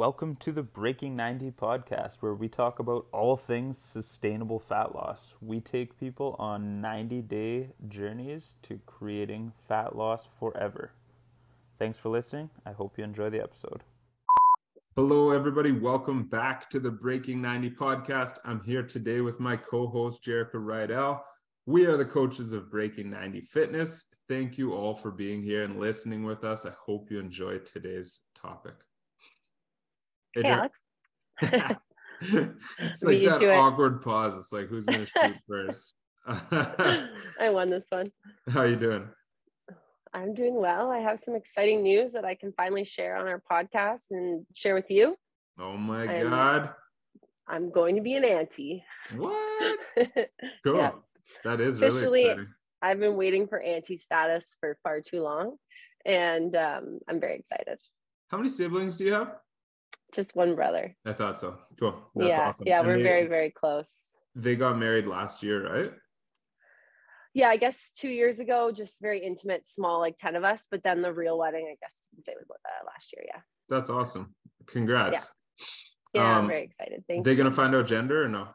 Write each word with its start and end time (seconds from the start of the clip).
Welcome 0.00 0.36
to 0.36 0.50
the 0.50 0.62
Breaking 0.62 1.14
90 1.14 1.50
podcast, 1.50 2.22
where 2.22 2.32
we 2.32 2.48
talk 2.48 2.78
about 2.78 3.04
all 3.12 3.36
things 3.36 3.76
sustainable 3.76 4.58
fat 4.58 4.94
loss. 4.94 5.36
We 5.42 5.60
take 5.60 6.00
people 6.00 6.36
on 6.38 6.80
90 6.80 7.20
day 7.20 7.72
journeys 7.86 8.54
to 8.62 8.80
creating 8.86 9.52
fat 9.68 9.94
loss 9.94 10.26
forever. 10.26 10.92
Thanks 11.78 11.98
for 11.98 12.08
listening. 12.08 12.48
I 12.64 12.72
hope 12.72 12.96
you 12.96 13.04
enjoy 13.04 13.28
the 13.28 13.42
episode. 13.42 13.82
Hello, 14.96 15.32
everybody. 15.32 15.72
Welcome 15.72 16.22
back 16.22 16.70
to 16.70 16.80
the 16.80 16.90
Breaking 16.90 17.42
90 17.42 17.68
podcast. 17.72 18.38
I'm 18.46 18.62
here 18.62 18.82
today 18.82 19.20
with 19.20 19.38
my 19.38 19.54
co 19.54 19.86
host, 19.86 20.24
Jerica 20.24 20.54
Rydell. 20.54 21.20
We 21.66 21.84
are 21.84 21.98
the 21.98 22.06
coaches 22.06 22.54
of 22.54 22.70
Breaking 22.70 23.10
90 23.10 23.42
Fitness. 23.42 24.06
Thank 24.30 24.56
you 24.56 24.72
all 24.72 24.94
for 24.94 25.10
being 25.10 25.42
here 25.42 25.64
and 25.64 25.78
listening 25.78 26.24
with 26.24 26.42
us. 26.42 26.64
I 26.64 26.72
hope 26.86 27.10
you 27.10 27.18
enjoyed 27.18 27.66
today's 27.66 28.20
topic. 28.34 28.76
Hey, 30.34 30.42
Alex. 30.44 30.82
it's 32.22 33.02
like 33.02 33.24
that 33.24 33.58
awkward 33.58 33.96
it. 33.96 34.02
pause. 34.02 34.38
It's 34.38 34.52
like, 34.52 34.68
who's 34.68 34.84
going 34.84 35.06
to 35.06 35.06
shoot 35.06 35.36
first? 35.48 35.94
I 36.26 37.48
won 37.50 37.70
this 37.70 37.86
one. 37.88 38.06
How 38.50 38.60
are 38.60 38.66
you 38.66 38.76
doing? 38.76 39.08
I'm 40.12 40.34
doing 40.34 40.54
well. 40.54 40.90
I 40.90 40.98
have 40.98 41.18
some 41.18 41.34
exciting 41.34 41.82
news 41.82 42.12
that 42.12 42.24
I 42.24 42.34
can 42.34 42.52
finally 42.52 42.84
share 42.84 43.16
on 43.16 43.26
our 43.26 43.42
podcast 43.50 44.10
and 44.10 44.44
share 44.54 44.74
with 44.74 44.90
you. 44.90 45.16
Oh 45.58 45.76
my 45.76 46.02
I'm, 46.02 46.28
God. 46.28 46.70
I'm 47.48 47.70
going 47.70 47.96
to 47.96 48.02
be 48.02 48.14
an 48.14 48.24
auntie. 48.24 48.84
What? 49.16 49.78
cool. 50.64 50.76
Yeah. 50.76 50.90
That 51.44 51.60
is 51.60 51.78
Officially, 51.78 52.02
really 52.02 52.22
exciting. 52.22 52.48
I've 52.82 52.98
been 52.98 53.16
waiting 53.16 53.46
for 53.46 53.60
auntie 53.60 53.96
status 53.96 54.56
for 54.60 54.76
far 54.82 55.00
too 55.00 55.22
long. 55.22 55.56
And 56.04 56.54
um, 56.56 56.98
I'm 57.08 57.20
very 57.20 57.36
excited. 57.36 57.80
How 58.28 58.36
many 58.36 58.48
siblings 58.48 58.96
do 58.96 59.04
you 59.04 59.12
have? 59.12 59.36
Just 60.14 60.34
one 60.34 60.54
brother. 60.54 60.96
I 61.06 61.12
thought 61.12 61.38
so. 61.38 61.58
Cool. 61.78 61.94
That's 62.14 62.28
yeah. 62.28 62.48
awesome. 62.48 62.66
Yeah, 62.66 62.78
and 62.80 62.88
we're 62.88 62.98
they, 62.98 63.02
very, 63.02 63.26
very 63.26 63.50
close. 63.50 64.16
They 64.34 64.56
got 64.56 64.78
married 64.78 65.06
last 65.06 65.42
year, 65.42 65.72
right? 65.72 65.92
yeah, 67.32 67.48
I 67.48 67.56
guess 67.56 67.92
two 67.96 68.08
years 68.08 68.40
ago, 68.40 68.72
just 68.72 69.00
very 69.00 69.20
intimate, 69.24 69.64
small, 69.64 70.00
like 70.00 70.16
10 70.18 70.34
of 70.36 70.44
us. 70.44 70.66
But 70.70 70.82
then 70.82 71.02
the 71.02 71.12
real 71.12 71.38
wedding, 71.38 71.66
I 71.70 71.76
guess 71.80 72.08
you 72.10 72.16
can 72.16 72.22
say 72.22 72.32
was 72.36 72.46
uh, 72.50 72.86
last 72.86 73.12
year. 73.14 73.24
Yeah. 73.26 73.40
That's 73.68 73.88
awesome. 73.88 74.34
Congrats. 74.66 75.28
Yeah, 76.12 76.22
yeah 76.22 76.30
um, 76.32 76.44
I'm 76.44 76.48
very 76.48 76.64
excited. 76.64 77.04
Thank 77.06 77.18
you. 77.18 77.24
they 77.24 77.36
going 77.36 77.48
to 77.48 77.54
find 77.54 77.74
out 77.74 77.86
gender 77.86 78.24
or 78.24 78.28
no? 78.28 78.48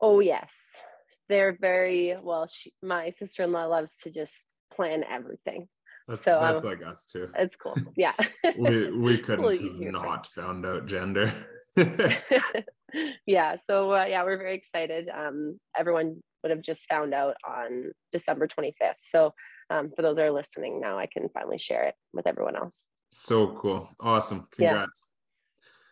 Oh, 0.00 0.18
yes. 0.20 0.80
They're 1.28 1.56
very, 1.60 2.16
well, 2.20 2.48
she, 2.48 2.72
my 2.82 3.10
sister 3.10 3.44
in 3.44 3.52
law 3.52 3.66
loves 3.66 3.98
to 3.98 4.10
just 4.10 4.52
plan 4.72 5.04
everything. 5.08 5.68
That's, 6.08 6.22
so 6.22 6.38
that's 6.40 6.62
um, 6.62 6.70
like 6.70 6.86
us 6.86 7.06
too. 7.06 7.28
It's 7.36 7.56
cool. 7.56 7.74
Yeah. 7.96 8.12
we 8.56 8.90
we 8.98 9.18
couldn't 9.18 9.60
have 9.60 9.92
not 9.92 10.26
found 10.26 10.64
out 10.64 10.86
gender. 10.86 11.32
yeah. 13.26 13.56
So 13.56 13.92
uh, 13.92 14.04
yeah, 14.04 14.22
we're 14.22 14.38
very 14.38 14.54
excited. 14.54 15.08
Um, 15.08 15.58
everyone 15.76 16.22
would 16.42 16.50
have 16.50 16.62
just 16.62 16.84
found 16.88 17.12
out 17.12 17.36
on 17.46 17.92
December 18.12 18.46
25th. 18.46 18.94
So 18.98 19.34
um, 19.68 19.90
for 19.96 20.02
those 20.02 20.16
that 20.16 20.26
are 20.26 20.30
listening 20.30 20.80
now, 20.80 20.96
I 20.96 21.06
can 21.06 21.28
finally 21.30 21.58
share 21.58 21.84
it 21.84 21.94
with 22.12 22.26
everyone 22.28 22.56
else. 22.56 22.86
So 23.12 23.56
cool. 23.60 23.88
Awesome. 23.98 24.46
Congrats. 24.52 25.02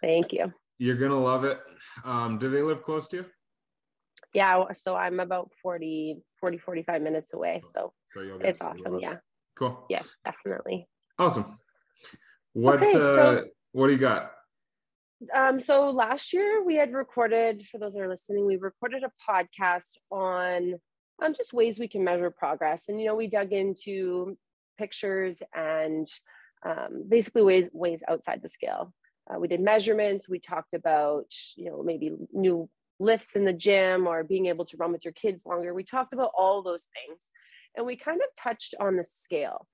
Yeah. 0.03 0.09
Thank 0.09 0.33
you. 0.33 0.53
You're 0.79 0.97
going 0.97 1.11
to 1.11 1.17
love 1.17 1.45
it. 1.45 1.59
Um, 2.05 2.39
do 2.39 2.51
they 2.51 2.63
live 2.63 2.83
close 2.83 3.09
to 3.09 3.17
you? 3.17 3.27
Yeah. 4.33 4.65
So 4.75 4.95
I'm 4.95 5.19
about 5.19 5.51
40, 5.63 6.19
40, 6.39 6.59
45 6.59 7.03
minutes 7.03 7.33
away. 7.33 7.63
So, 7.65 7.93
so 8.13 8.21
it's 8.43 8.61
awesome. 8.61 9.01
Yeah. 9.01 9.15
Cool. 9.57 9.85
Yes, 9.89 10.19
definitely. 10.25 10.89
Awesome. 11.19 11.59
What, 12.53 12.83
okay, 12.83 12.97
uh, 12.97 13.01
so, 13.01 13.45
what 13.73 13.89
do 13.89 13.93
you 13.93 13.99
got? 13.99 14.33
Um, 15.35 15.61
so 15.61 15.91
last 15.91 16.33
year 16.33 16.63
we 16.65 16.75
had 16.75 16.93
recorded, 16.93 17.67
for 17.67 17.79
those 17.79 17.95
that 17.95 18.03
are 18.03 18.09
listening, 18.09 18.47
we 18.47 18.57
recorded 18.57 19.03
a 19.05 19.31
podcast 19.31 19.97
on 20.11 20.75
um, 21.23 21.35
just 21.35 21.53
ways 21.53 21.79
we 21.79 21.89
can 21.89 22.05
measure 22.05 22.31
progress. 22.31 22.89
And, 22.89 23.01
you 23.01 23.07
know, 23.07 23.15
we 23.15 23.29
dug 23.29 23.53
into 23.53 24.37
pictures 24.77 25.43
and 25.55 26.09
um, 26.67 27.05
basically 27.09 27.43
ways, 27.43 27.71
ways 27.73 28.03
outside 28.09 28.43
the 28.43 28.49
scale. 28.49 28.93
Uh, 29.31 29.39
we 29.39 29.49
did 29.49 29.61
measurements. 29.61 30.29
We 30.29 30.39
talked 30.39 30.75
about, 30.75 31.33
you 31.57 31.71
know, 31.71 31.83
maybe 31.83 32.13
new 32.33 32.69
lifts 33.01 33.37
in 33.37 33.45
the 33.45 33.53
gym 33.53 34.07
or 34.07 34.25
being 34.25 34.47
able 34.47 34.65
to 34.67 34.77
run 34.77 34.93
with 34.93 35.05
your 35.05 35.13
kids 35.13 35.47
longer. 35.47 35.73
We 35.73 35.85
talked 35.85 36.13
about 36.13 36.33
all 36.37 36.63
those 36.63 36.87
things. 36.95 37.31
And 37.77 37.87
we 37.87 37.97
kind 37.97 38.21
of 38.21 38.29
touched 38.43 38.75
on 38.79 38.97
the 38.97 39.05
scale. 39.05 39.67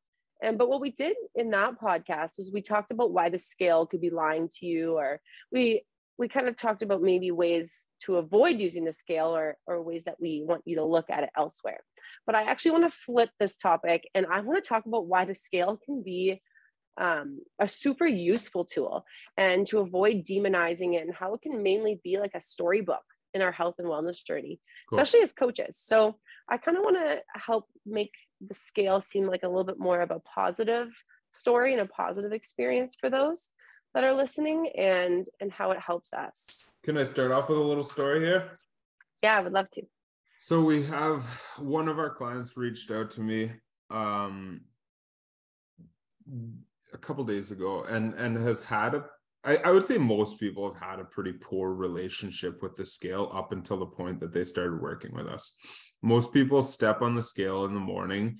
And 0.43 0.57
but 0.57 0.69
what 0.69 0.81
we 0.81 0.91
did 0.91 1.17
in 1.35 1.51
that 1.51 1.81
podcast 1.81 2.39
was 2.39 2.51
we 2.53 2.63
talked 2.63 2.91
about 2.91 3.13
why 3.13 3.29
the 3.29 3.39
scale 3.39 3.87
could 3.87 4.01
be 4.01 4.11
lying 4.11 4.49
to 4.59 4.67
you, 4.67 4.97
or 4.97 5.21
we 5.53 5.83
we 6.17 6.29
kind 6.29 6.49
of 6.49 6.57
talked 6.57 6.83
about 6.83 7.03
maybe 7.03 7.31
ways 7.31 7.89
to 8.05 8.17
avoid 8.17 8.61
using 8.61 8.85
the 8.85 8.93
scale 8.93 9.35
or 9.35 9.57
or 9.67 9.83
ways 9.83 10.05
that 10.05 10.21
we 10.21 10.43
want 10.47 10.63
you 10.65 10.77
to 10.77 10.85
look 10.85 11.11
at 11.11 11.25
it 11.25 11.31
elsewhere. 11.37 11.81
But 12.27 12.35
I 12.35 12.45
actually 12.45 12.73
want 12.73 12.91
to 12.91 12.99
flip 12.99 13.31
this 13.39 13.57
topic 13.57 14.09
and 14.15 14.27
I 14.27 14.41
want 14.41 14.63
to 14.63 14.69
talk 14.69 14.87
about 14.87 15.07
why 15.07 15.25
the 15.25 15.35
scale 15.35 15.79
can 15.85 16.03
be 16.03 16.41
um, 16.99 17.41
a 17.59 17.69
super 17.69 18.07
useful 18.07 18.65
tool 18.65 19.05
and 19.37 19.67
to 19.69 19.79
avoid 19.79 20.25
demonizing 20.25 20.95
it 20.95 21.03
and 21.03 21.15
how 21.15 21.35
it 21.35 21.43
can 21.43 21.63
mainly 21.63 22.01
be 22.05 22.19
like 22.19 22.35
a 22.35 22.41
storybook 22.41 23.03
in 23.33 23.43
our 23.43 23.53
health 23.53 23.77
and 23.79 23.89
wellness 23.89 24.23
journey, 24.25 24.61
cool. 24.91 24.99
especially 24.99 25.23
as 25.23 25.33
coaches. 25.33 25.79
So 25.79 26.17
I 26.51 26.57
kind 26.57 26.77
of 26.77 26.83
want 26.83 26.97
to 26.97 27.21
help 27.39 27.69
make 27.87 28.13
the 28.41 28.55
scale 28.55 29.01
seem 29.01 29.27
like 29.27 29.45
a 29.45 29.49
little 29.49 29.65
bit 29.65 29.79
more 29.79 30.01
of 30.01 30.11
a 30.11 30.19
positive 30.21 30.89
story 31.33 31.73
and 31.73 31.81
a 31.81 31.87
positive 31.87 32.33
experience 32.33 32.97
for 33.01 33.09
those 33.09 33.51
that 33.95 34.03
are 34.05 34.13
listening 34.13 34.71
and 34.77 35.27
and 35.41 35.53
how 35.53 35.71
it 35.71 35.79
helps 35.79 36.13
us. 36.13 36.65
Can 36.83 36.99
I 36.99 37.05
start 37.05 37.31
off 37.31 37.49
with 37.49 37.59
a 37.59 37.63
little 37.63 37.85
story 37.85 38.21
here? 38.21 38.51
Yeah, 39.23 39.39
I 39.39 39.41
would 39.41 39.53
love 39.53 39.71
to. 39.73 39.83
So 40.39 40.63
we 40.63 40.85
have 40.87 41.23
one 41.59 41.87
of 41.87 41.99
our 41.99 42.11
clients 42.11 42.57
reached 42.57 42.91
out 42.91 43.11
to 43.13 43.21
me 43.21 43.53
um, 43.91 44.63
a 46.93 46.99
couple 46.99 47.25
days 47.25 47.51
ago 47.53 47.85
and 47.85 48.15
and 48.15 48.37
has 48.37 48.65
had 48.65 48.95
a 48.95 49.05
I, 49.45 49.57
I 49.57 49.71
would 49.71 49.85
say 49.85 49.97
most 49.97 50.39
people 50.39 50.71
have 50.71 50.83
had 50.83 51.01
a 51.01 51.05
pretty 51.05 51.33
poor 51.33 51.73
relationship 51.73 52.63
with 52.63 52.77
the 52.77 52.85
scale 52.85 53.31
up 53.35 53.53
until 53.53 53.79
the 53.79 53.87
point 53.87 54.21
that 54.21 54.33
they 54.33 54.45
started 54.45 54.81
working 54.81 55.15
with 55.15 55.27
us. 55.27 55.53
Most 56.03 56.33
people 56.33 56.63
step 56.63 57.01
on 57.03 57.15
the 57.15 57.23
scale 57.23 57.65
in 57.65 57.75
the 57.75 57.81
morning 57.81 58.39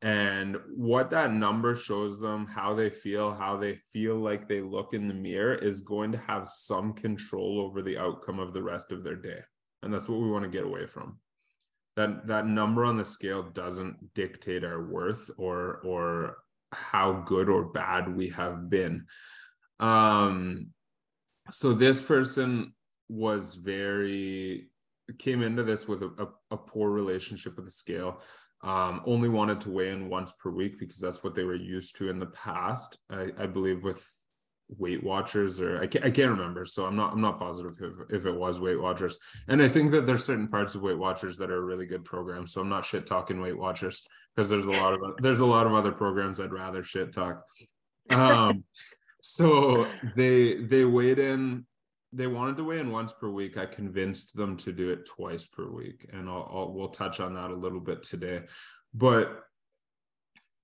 and 0.00 0.56
what 0.76 1.10
that 1.10 1.32
number 1.32 1.74
shows 1.74 2.20
them, 2.20 2.46
how 2.46 2.72
they 2.72 2.88
feel, 2.88 3.34
how 3.34 3.56
they 3.56 3.80
feel 3.92 4.16
like 4.16 4.46
they 4.46 4.60
look 4.60 4.94
in 4.94 5.08
the 5.08 5.14
mirror 5.14 5.56
is 5.56 5.80
going 5.80 6.12
to 6.12 6.18
have 6.18 6.46
some 6.48 6.92
control 6.92 7.60
over 7.60 7.82
the 7.82 7.98
outcome 7.98 8.38
of 8.38 8.54
the 8.54 8.62
rest 8.62 8.92
of 8.92 9.02
their 9.02 9.16
day. 9.16 9.40
And 9.82 9.92
that's 9.92 10.08
what 10.08 10.20
we 10.20 10.30
want 10.30 10.44
to 10.44 10.50
get 10.50 10.64
away 10.64 10.86
from. 10.86 11.18
That 11.96 12.28
that 12.28 12.46
number 12.46 12.84
on 12.84 12.96
the 12.96 13.04
scale 13.04 13.42
doesn't 13.42 14.14
dictate 14.14 14.62
our 14.62 14.86
worth 14.86 15.30
or 15.36 15.80
or 15.84 16.36
how 16.72 17.24
good 17.26 17.48
or 17.48 17.64
bad 17.64 18.14
we 18.14 18.28
have 18.28 18.70
been 18.70 19.06
um, 19.80 20.68
so 21.50 21.72
this 21.72 22.00
person 22.00 22.74
was 23.08 23.54
very 23.54 24.68
came 25.18 25.42
into 25.42 25.62
this 25.62 25.88
with 25.88 26.02
a, 26.02 26.10
a, 26.18 26.54
a 26.54 26.56
poor 26.56 26.90
relationship 26.90 27.56
with 27.56 27.64
the 27.64 27.70
scale. 27.70 28.20
Um, 28.62 29.02
only 29.06 29.28
wanted 29.28 29.60
to 29.62 29.70
weigh 29.70 29.90
in 29.90 30.08
once 30.08 30.32
per 30.32 30.50
week 30.50 30.78
because 30.78 30.98
that's 30.98 31.22
what 31.22 31.34
they 31.34 31.44
were 31.44 31.54
used 31.54 31.96
to 31.96 32.10
in 32.10 32.18
the 32.18 32.26
past. 32.26 32.98
I, 33.08 33.28
I 33.38 33.46
believe 33.46 33.84
with 33.84 34.04
Weight 34.76 35.02
Watchers, 35.02 35.60
or 35.60 35.80
I 35.80 35.86
can't, 35.86 36.04
I 36.04 36.10
can't 36.10 36.30
remember. 36.30 36.66
So 36.66 36.84
I'm 36.84 36.96
not 36.96 37.12
I'm 37.12 37.20
not 37.20 37.38
positive 37.38 37.76
if, 37.80 38.20
if 38.20 38.26
it 38.26 38.34
was 38.34 38.60
Weight 38.60 38.80
Watchers. 38.80 39.18
And 39.46 39.62
I 39.62 39.68
think 39.68 39.92
that 39.92 40.06
there's 40.06 40.24
certain 40.24 40.48
parts 40.48 40.74
of 40.74 40.82
Weight 40.82 40.98
Watchers 40.98 41.38
that 41.38 41.50
are 41.50 41.58
a 41.58 41.64
really 41.64 41.86
good 41.86 42.04
programs. 42.04 42.52
So 42.52 42.60
I'm 42.60 42.68
not 42.68 42.84
shit 42.84 43.06
talking 43.06 43.40
Weight 43.40 43.56
Watchers 43.56 44.02
because 44.34 44.50
there's 44.50 44.66
a 44.66 44.72
lot 44.72 44.92
of 44.92 45.00
there's 45.18 45.40
a 45.40 45.46
lot 45.46 45.66
of 45.66 45.72
other 45.72 45.92
programs 45.92 46.40
I'd 46.40 46.52
rather 46.52 46.82
shit 46.82 47.12
talk. 47.12 47.44
Um, 48.10 48.64
so 49.20 49.88
they 50.16 50.54
they 50.54 50.84
weighed 50.84 51.18
in 51.18 51.66
they 52.12 52.26
wanted 52.26 52.56
to 52.56 52.64
weigh 52.64 52.78
in 52.78 52.90
once 52.90 53.12
per 53.12 53.28
week. 53.28 53.58
I 53.58 53.66
convinced 53.66 54.34
them 54.34 54.56
to 54.58 54.72
do 54.72 54.90
it 54.90 55.04
twice 55.06 55.44
per 55.44 55.68
week. 55.70 56.08
And 56.12 56.28
I'll, 56.28 56.50
I'll 56.50 56.72
we'll 56.72 56.88
touch 56.88 57.20
on 57.20 57.34
that 57.34 57.50
a 57.50 57.54
little 57.54 57.80
bit 57.80 58.02
today. 58.02 58.44
But 58.94 59.42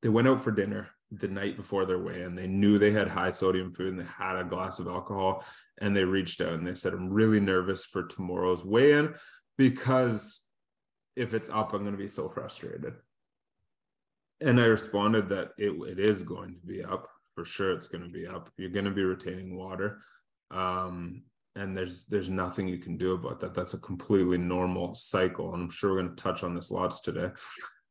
they 0.02 0.08
went 0.08 0.28
out 0.28 0.42
for 0.42 0.50
dinner 0.50 0.88
the 1.10 1.28
night 1.28 1.56
before 1.56 1.84
their 1.84 1.98
weigh-in. 1.98 2.34
They 2.34 2.46
knew 2.46 2.78
they 2.78 2.90
had 2.90 3.08
high 3.08 3.30
sodium 3.30 3.72
food 3.72 3.88
and 3.88 4.00
they 4.00 4.10
had 4.18 4.36
a 4.36 4.44
glass 4.44 4.78
of 4.78 4.86
alcohol 4.86 5.44
and 5.80 5.94
they 5.94 6.04
reached 6.04 6.40
out 6.40 6.54
and 6.54 6.66
they 6.66 6.74
said 6.74 6.92
i'm 6.92 7.10
really 7.10 7.40
nervous 7.40 7.84
for 7.84 8.04
tomorrow's 8.04 8.64
weigh-in 8.64 9.14
because 9.58 10.42
if 11.16 11.34
it's 11.34 11.50
up 11.50 11.72
i'm 11.72 11.80
going 11.80 11.92
to 11.92 11.98
be 11.98 12.08
so 12.08 12.28
frustrated. 12.28 12.94
And 14.40 14.60
i 14.60 14.64
responded 14.64 15.28
that 15.28 15.50
it, 15.58 15.72
it 15.88 15.98
is 15.98 16.22
going 16.22 16.54
to 16.54 16.66
be 16.66 16.82
up 16.82 17.08
for 17.34 17.44
sure 17.44 17.72
it's 17.72 17.88
going 17.88 18.04
to 18.04 18.10
be 18.10 18.26
up. 18.26 18.50
You're 18.56 18.70
going 18.70 18.84
to 18.84 18.90
be 18.90 19.04
retaining 19.04 19.56
water. 19.56 19.98
Um, 20.50 21.24
and 21.56 21.76
there's 21.76 22.04
there's 22.06 22.30
nothing 22.30 22.66
you 22.66 22.78
can 22.78 22.96
do 22.96 23.12
about 23.12 23.40
that. 23.40 23.54
That's 23.54 23.74
a 23.74 23.78
completely 23.78 24.38
normal 24.38 24.94
cycle. 24.94 25.54
And 25.54 25.62
I'm 25.62 25.70
sure 25.70 25.92
we're 25.92 26.02
going 26.02 26.16
to 26.16 26.22
touch 26.22 26.42
on 26.42 26.54
this 26.54 26.70
lots 26.70 27.00
today. 27.00 27.30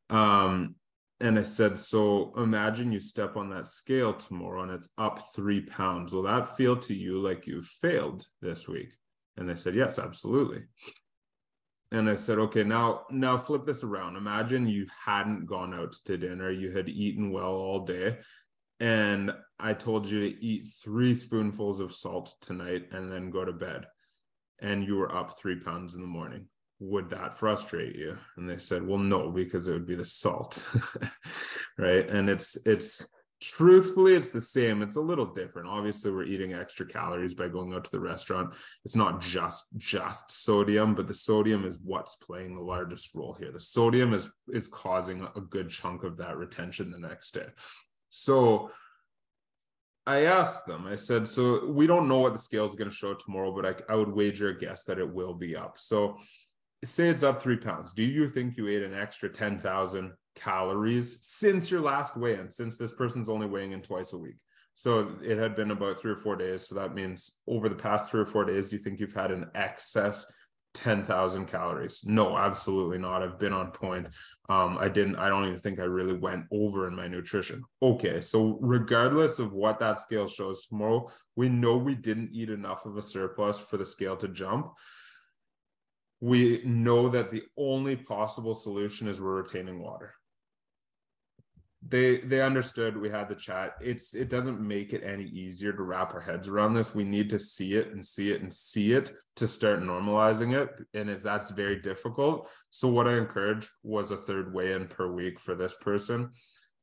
Um, 0.10 0.76
and 1.20 1.40
I 1.40 1.44
said, 1.44 1.80
so 1.80 2.34
imagine 2.36 2.92
you 2.92 3.00
step 3.00 3.38
on 3.38 3.50
that 3.52 3.68
scale 3.68 4.14
tomorrow 4.14 4.64
and 4.64 4.72
it's 4.72 4.90
up 4.98 5.22
three 5.34 5.62
pounds. 5.62 6.14
Will 6.14 6.24
that 6.24 6.58
feel 6.58 6.76
to 6.78 6.94
you 6.94 7.22
like 7.22 7.48
you 7.48 7.62
failed 7.62 8.26
this 8.42 8.68
week? 8.68 8.90
And 9.38 9.48
they 9.48 9.56
said, 9.56 9.74
yes, 9.74 10.00
absolutely. 10.00 10.64
And 11.94 12.10
I 12.10 12.16
said, 12.16 12.40
okay, 12.40 12.64
now 12.64 13.04
now 13.12 13.38
flip 13.38 13.66
this 13.66 13.84
around. 13.84 14.18
Imagine 14.18 14.68
you 14.68 14.88
hadn't 15.06 15.46
gone 15.46 15.74
out 15.74 15.94
to 16.06 16.18
dinner, 16.18 16.52
you 16.52 16.72
had 16.72 16.90
eaten 16.90 17.32
well 17.32 17.54
all 17.54 17.86
day, 17.86 18.18
and 18.80 19.32
I 19.60 19.74
told 19.74 20.08
you 20.08 20.20
to 20.20 20.46
eat 20.46 20.68
three 20.84 21.16
spoonfuls 21.16 21.80
of 21.80 21.94
salt 21.94 22.36
tonight 22.42 22.90
and 22.92 23.12
then 23.12 23.30
go 23.30 23.46
to 23.46 23.54
bed. 23.54 23.86
And 24.62 24.86
you 24.86 24.96
were 24.96 25.16
up 25.16 25.38
three 25.38 25.60
pounds 25.60 25.96
in 25.96 26.02
the 26.02 26.08
morning. 26.08 26.48
Would 26.80 27.10
that 27.12 27.38
frustrate 27.38 27.96
you? 27.96 28.18
And 28.36 28.50
they 28.50 28.58
said 28.58 28.86
well 28.86 28.98
no 28.98 29.32
because 29.32 29.68
it 29.68 29.74
would 29.74 29.88
be 29.88 29.96
the 29.96 30.06
salt 30.06 30.64
right? 31.78 32.10
And 32.10 32.30
it's 32.30 32.58
it's 32.66 33.08
truthfully 33.42 34.16
it's 34.16 34.32
the 34.32 34.42
same. 34.42 34.82
It's 34.82 34.98
a 34.98 35.02
little 35.02 35.28
different. 35.28 35.70
Obviously 35.70 36.12
we're 36.12 36.26
eating 36.26 36.54
extra 36.54 36.86
calories 36.86 37.34
by 37.34 37.48
going 37.48 37.74
out 37.74 37.86
to 37.86 37.92
the 37.92 38.00
restaurant. 38.00 38.54
It's 38.84 38.96
not 38.96 39.22
just 39.22 39.66
just 39.78 40.30
sodium 40.32 40.94
but 40.94 41.08
the 41.08 41.14
sodium 41.14 41.66
is 41.66 41.80
what's 41.84 42.16
playing 42.18 42.56
the 42.56 42.62
largest 42.62 43.16
role 43.16 43.34
here. 43.40 43.52
The 43.52 43.62
sodium 43.62 44.14
is 44.14 44.30
is 44.50 44.68
causing 44.68 45.26
a 45.36 45.42
good 45.42 45.70
chunk 45.70 46.04
of 46.04 46.18
that 46.18 46.38
retention 46.38 46.92
the 46.92 47.00
next 47.00 47.34
day 47.34 47.48
so 48.16 48.70
I 50.06 50.26
asked 50.26 50.68
them, 50.68 50.86
I 50.86 50.96
said, 50.96 51.28
so 51.28 51.66
we 51.66 51.88
don't 51.88 52.08
know 52.08 52.20
what 52.20 52.34
the 52.34 52.38
scale 52.38 52.64
is 52.66 52.76
going 52.76 52.92
to 52.92 52.96
show 52.96 53.16
tomorrow, 53.16 53.52
but 53.52 53.66
I, 53.66 53.94
I 53.94 53.96
would 53.96 54.14
wager 54.14 54.50
a 54.50 54.60
guess 54.60 54.84
that 54.84 55.00
it 55.00 55.12
will 55.12 55.34
be 55.34 55.56
up. 55.56 55.80
So 55.80 56.20
say 56.86 57.10
it's 57.10 57.24
up 57.24 57.42
three 57.42 57.58
pounds. 57.58 57.92
Do 57.92 58.04
you 58.04 58.30
think 58.30 58.56
you 58.56 58.68
ate 58.68 58.84
an 58.84 58.94
extra 58.94 59.30
10,000 59.30 60.14
calories 60.36 61.26
since 61.26 61.72
your 61.72 61.82
last 61.82 62.16
weigh 62.16 62.36
in, 62.36 62.52
since 62.52 62.78
this 62.78 62.94
person's 62.94 63.30
only 63.30 63.48
weighing 63.48 63.72
in 63.72 63.82
twice 63.82 64.14
a 64.14 64.20
week? 64.20 64.38
So 64.76 65.16
it 65.24 65.40
had 65.40 65.56
been 65.56 65.72
about 65.72 66.00
three 66.00 66.12
or 66.12 66.18
four 66.18 66.36
days. 66.36 66.68
So 66.68 66.76
that 66.76 66.94
means 66.94 67.40
over 67.48 67.68
the 67.68 67.76
past 67.76 68.12
three 68.12 68.22
or 68.22 68.28
four 68.28 68.46
days, 68.46 68.70
do 68.70 68.76
you 68.76 68.82
think 68.84 69.00
you've 69.00 69.14
had 69.14 69.32
an 69.32 69.50
excess 69.56 70.32
10,000 70.74 71.46
calories? 71.46 72.02
No, 72.06 72.38
absolutely 72.38 72.98
not. 72.98 73.22
I've 73.24 73.40
been 73.40 73.54
on 73.54 73.72
point. 73.72 74.08
Um, 74.50 74.78
I 74.80 74.90
didn't, 74.90 75.16
I 75.18 75.30
don't 75.30 75.46
even 75.46 75.60
think 75.60 75.80
I 75.80 75.84
really 75.84 76.14
went 76.14 76.46
over 76.52 76.88
in 76.88 76.96
my 76.96 77.08
nutrition. 77.08 77.64
Okay. 77.82 78.22
So 78.22 78.58
regardless 78.62 79.40
of 79.40 79.54
what 79.54 79.80
that 79.80 80.00
scale 80.00 80.28
shows 80.28 80.66
tomorrow, 80.66 81.12
we 81.36 81.50
know 81.50 81.78
we 81.78 81.96
didn't 81.96 82.32
eat 82.34 82.50
enough 82.50 82.86
of 82.86 82.98
a 82.98 83.02
surplus 83.02 83.60
for 83.60 83.78
the 83.78 83.86
scale 83.86 84.18
to 84.18 84.28
jump 84.28 84.74
we 86.24 86.62
know 86.64 87.10
that 87.10 87.30
the 87.32 87.44
only 87.58 87.98
possible 87.98 88.54
solution 88.54 89.10
is 89.10 89.20
we're 89.20 89.42
retaining 89.42 89.84
water 89.84 90.14
they 91.90 92.18
they 92.20 92.42
understood 92.42 92.96
we 92.96 93.10
had 93.10 93.28
the 93.28 93.36
chat 93.36 93.74
it's 93.82 94.14
it 94.14 94.30
doesn't 94.30 94.62
make 94.62 94.94
it 94.94 95.04
any 95.04 95.26
easier 95.26 95.74
to 95.74 95.84
wrap 95.84 96.14
our 96.14 96.22
heads 96.22 96.48
around 96.48 96.74
this 96.74 96.96
we 96.96 97.04
need 97.04 97.30
to 97.30 97.40
see 97.40 97.74
it 97.74 97.92
and 97.92 98.06
see 98.06 98.32
it 98.32 98.42
and 98.42 98.54
see 98.54 98.94
it 98.94 99.12
to 99.36 99.48
start 99.48 99.82
normalizing 99.82 100.54
it 100.56 100.70
and 100.94 101.10
if 101.10 101.22
that's 101.22 101.52
very 101.52 101.82
difficult 101.82 102.50
so 102.70 102.88
what 102.88 103.08
i 103.08 103.18
encouraged 103.18 103.70
was 103.84 104.12
a 104.12 104.18
third 104.18 104.54
weigh 104.54 104.74
in 104.74 104.88
per 104.88 105.12
week 105.12 105.40
for 105.40 105.56
this 105.56 105.76
person 105.76 106.30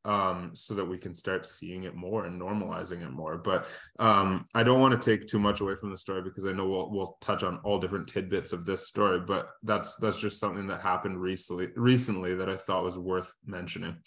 um, 0.04 0.52
so 0.54 0.74
that 0.74 0.84
we 0.84 0.96
can 0.96 1.14
start 1.14 1.44
seeing 1.44 1.84
it 1.84 1.94
more 1.94 2.24
and 2.24 2.40
normalizing 2.40 3.02
it 3.02 3.10
more. 3.10 3.36
But 3.36 3.66
um, 3.98 4.46
I 4.54 4.62
don't 4.62 4.80
want 4.80 5.00
to 5.00 5.10
take 5.10 5.28
too 5.28 5.38
much 5.38 5.60
away 5.60 5.76
from 5.76 5.90
the 5.90 5.98
story 5.98 6.22
because 6.22 6.46
I 6.46 6.52
know 6.52 6.66
we'll 6.66 6.90
we'll 6.90 7.18
touch 7.20 7.42
on 7.42 7.58
all 7.64 7.78
different 7.78 8.08
tidbits 8.08 8.54
of 8.54 8.64
this 8.64 8.86
story. 8.86 9.20
But 9.20 9.50
that's 9.62 9.96
that's 9.96 10.18
just 10.18 10.40
something 10.40 10.66
that 10.68 10.80
happened 10.80 11.20
recently 11.20 11.68
recently 11.76 12.34
that 12.34 12.48
I 12.48 12.56
thought 12.56 12.84
was 12.84 12.98
worth 12.98 13.30
mentioning. 13.44 13.98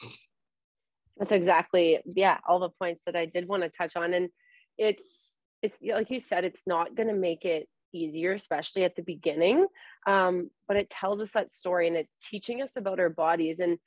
That's 1.17 1.31
exactly 1.31 1.99
yeah 2.05 2.37
all 2.47 2.59
the 2.59 2.69
points 2.69 3.05
that 3.05 3.15
I 3.15 3.25
did 3.25 3.47
want 3.47 3.63
to 3.63 3.69
touch 3.69 3.95
on, 3.95 4.13
and 4.13 4.29
it's 4.77 5.37
it's 5.61 5.77
like 5.81 6.09
you 6.09 6.19
said, 6.19 6.43
it's 6.43 6.63
not 6.67 6.95
going 6.95 7.07
to 7.07 7.13
make 7.13 7.45
it 7.45 7.67
easier, 7.93 8.33
especially 8.33 8.83
at 8.83 8.95
the 8.95 9.03
beginning. 9.03 9.67
Um, 10.07 10.49
but 10.67 10.77
it 10.77 10.89
tells 10.89 11.21
us 11.21 11.31
that 11.31 11.49
story 11.49 11.87
and 11.87 11.95
it's 11.95 12.11
teaching 12.29 12.61
us 12.61 12.75
about 12.75 12.99
our 12.99 13.09
bodies 13.09 13.59
and 13.59 13.77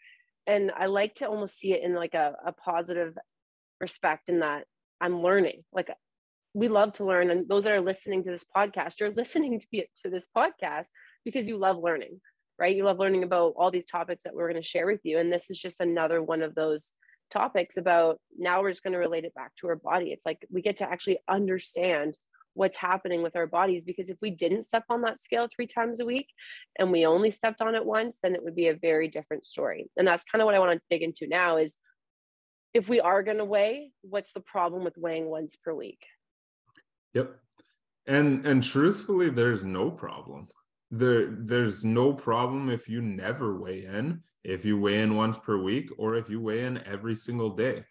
and 0.47 0.71
i 0.77 0.87
like 0.87 1.15
to 1.17 1.27
almost 1.27 1.59
see 1.59 1.73
it 1.73 1.83
in 1.83 1.95
like 1.95 2.15
a, 2.15 2.35
a 2.45 2.53
positive 2.53 3.17
respect 3.81 4.29
in 4.29 4.41
that 4.41 4.65
i'm 5.01 5.23
learning 5.23 5.63
like 5.73 5.91
we 6.55 6.69
love 6.69 6.93
to 6.93 7.05
learn 7.05 7.31
and 7.31 7.49
those 7.49 7.65
that 7.65 7.73
are 7.73 7.81
listening 7.81 8.23
to 8.23 8.31
this 8.31 8.45
podcast 8.57 9.01
you're 9.01 9.11
listening 9.11 9.61
to, 9.75 9.85
to 10.03 10.11
this 10.11 10.29
podcast 10.35 10.87
because 11.25 11.49
you 11.49 11.59
love 11.59 11.79
learning 11.79 12.21
right 12.59 12.77
you 12.77 12.85
love 12.85 12.99
learning 12.99 13.25
about 13.25 13.53
all 13.57 13.71
these 13.71 13.87
topics 13.87 14.23
that 14.23 14.35
we're 14.35 14.51
going 14.51 14.63
to 14.63 14.69
share 14.69 14.87
with 14.87 15.01
you 15.05 15.19
and 15.19 15.33
this 15.33 15.51
is 15.51 15.59
just 15.59 15.81
another 15.81 16.23
one 16.23 16.43
of 16.43 16.55
those 16.55 16.93
topics 17.31 17.77
about 17.77 18.19
now 18.39 18.63
we're 18.63 18.71
just 18.71 18.83
going 18.83 18.93
to 18.93 18.99
relate 18.99 19.25
it 19.25 19.35
back 19.35 19.53
to 19.57 19.69
our 19.69 19.77
body. 19.77 20.13
It's 20.13 20.27
like 20.27 20.47
we 20.51 20.63
get 20.63 20.77
to 20.77 20.91
actually 20.91 21.19
understand 21.29 22.17
what's 22.55 22.77
happening 22.77 23.23
with 23.23 23.37
our 23.37 23.47
bodies 23.47 23.83
because 23.85 24.09
if 24.09 24.17
we 24.23 24.31
didn't 24.31 24.63
step 24.63 24.85
on 24.89 25.03
that 25.03 25.21
scale 25.21 25.47
three 25.55 25.67
times 25.67 26.01
a 26.01 26.07
week 26.07 26.29
and 26.79 26.91
we 26.91 27.05
only 27.05 27.31
stepped 27.31 27.61
on 27.61 27.75
it 27.75 27.85
once 27.85 28.19
then 28.23 28.35
it 28.35 28.43
would 28.43 28.57
be 28.57 28.69
a 28.69 28.75
very 28.75 29.09
different 29.09 29.45
story. 29.45 29.91
And 29.97 30.09
that's 30.09 30.25
kind 30.25 30.41
of 30.41 30.47
what 30.47 30.55
i 30.55 30.59
want 30.59 30.73
to 30.73 30.81
dig 30.89 31.03
into 31.03 31.27
now 31.27 31.59
is 31.59 31.77
if 32.73 32.89
we 32.89 33.01
are 33.01 33.23
going 33.23 33.39
to 33.39 33.45
weigh 33.45 33.93
what's 34.03 34.33
the 34.33 34.41
problem 34.41 34.85
with 34.85 34.97
weighing 34.97 35.27
once 35.27 35.57
per 35.57 35.75
week? 35.75 36.01
Yep. 37.13 37.37
And 38.07 38.47
and 38.47 38.63
truthfully 38.63 39.31
there's 39.31 39.65
no 39.65 39.91
problem. 39.91 40.49
There 40.91 41.27
there's 41.27 41.85
no 41.85 42.13
problem 42.13 42.71
if 42.71 42.89
you 42.89 43.03
never 43.03 43.59
weigh 43.59 43.85
in 43.85 44.23
if 44.47 44.65
you 44.65 44.79
weigh 44.79 45.01
in 45.01 45.15
once 45.15 45.39
per 45.39 45.59
week 45.59 45.91
or 45.99 46.15
if 46.15 46.31
you 46.31 46.41
weigh 46.41 46.65
in 46.65 46.83
every 46.87 47.15
single 47.15 47.51
day 47.51 47.85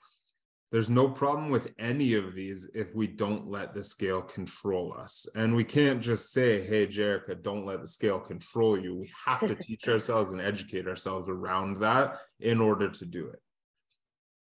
there's 0.75 0.89
no 0.89 1.07
problem 1.07 1.49
with 1.49 1.71
any 1.79 2.15
of 2.15 2.33
these 2.33 2.67
if 2.73 2.93
we 2.93 3.07
don't 3.07 3.47
let 3.47 3.73
the 3.73 3.81
scale 3.81 4.21
control 4.21 4.93
us. 4.97 5.25
And 5.33 5.55
we 5.55 5.63
can't 5.63 6.01
just 6.01 6.33
say, 6.33 6.65
hey, 6.65 6.85
Jerica, 6.85 7.41
don't 7.41 7.65
let 7.65 7.79
the 7.79 7.87
scale 7.87 8.19
control 8.19 8.77
you. 8.77 8.93
We 8.95 9.09
have 9.25 9.39
to 9.41 9.55
teach 9.61 9.87
ourselves 9.87 10.31
and 10.31 10.41
educate 10.41 10.85
ourselves 10.85 11.29
around 11.29 11.79
that 11.79 12.17
in 12.41 12.59
order 12.59 12.89
to 12.89 13.05
do 13.05 13.29
it. 13.29 13.39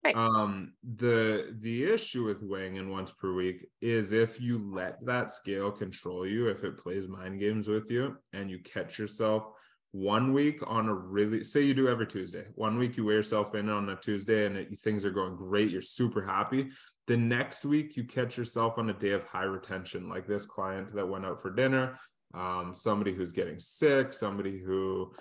Right. 0.05 0.15
Um, 0.15 0.73
the 0.95 1.55
the 1.59 1.85
issue 1.85 2.25
with 2.25 2.43
weighing 2.43 2.75
in 2.75 2.89
once 2.89 3.11
per 3.11 3.33
week 3.33 3.69
is 3.81 4.11
if 4.11 4.39
you 4.39 4.59
let 4.73 5.05
that 5.05 5.31
scale 5.31 5.71
control 5.71 6.25
you, 6.25 6.47
if 6.47 6.63
it 6.63 6.77
plays 6.77 7.07
mind 7.07 7.39
games 7.39 7.67
with 7.67 7.89
you 7.89 8.17
and 8.33 8.49
you 8.49 8.59
catch 8.59 8.99
yourself 8.99 9.52
one 9.93 10.33
week 10.33 10.59
on 10.65 10.89
a 10.89 10.93
really 10.93 11.43
say 11.43 11.61
you 11.61 11.75
do 11.75 11.87
every 11.87 12.07
Tuesday. 12.07 12.45
One 12.55 12.79
week 12.79 12.97
you 12.97 13.05
weigh 13.05 13.13
yourself 13.13 13.53
in 13.53 13.69
on 13.69 13.89
a 13.89 13.95
Tuesday 13.95 14.47
and 14.47 14.57
it, 14.57 14.79
things 14.79 15.05
are 15.05 15.11
going 15.11 15.35
great. 15.35 15.69
You're 15.69 15.83
super 15.83 16.21
happy. 16.21 16.71
The 17.05 17.15
next 17.15 17.63
week 17.63 17.95
you 17.95 18.03
catch 18.03 18.35
yourself 18.35 18.79
on 18.79 18.89
a 18.89 18.93
day 18.93 19.11
of 19.11 19.23
high 19.23 19.43
retention, 19.43 20.09
like 20.09 20.25
this 20.25 20.47
client 20.47 20.93
that 20.95 21.07
went 21.07 21.25
out 21.25 21.43
for 21.43 21.51
dinner, 21.51 21.95
um, 22.33 22.73
somebody 22.75 23.13
who's 23.13 23.31
getting 23.31 23.59
sick, 23.59 24.13
somebody 24.13 24.59
who 24.59 25.13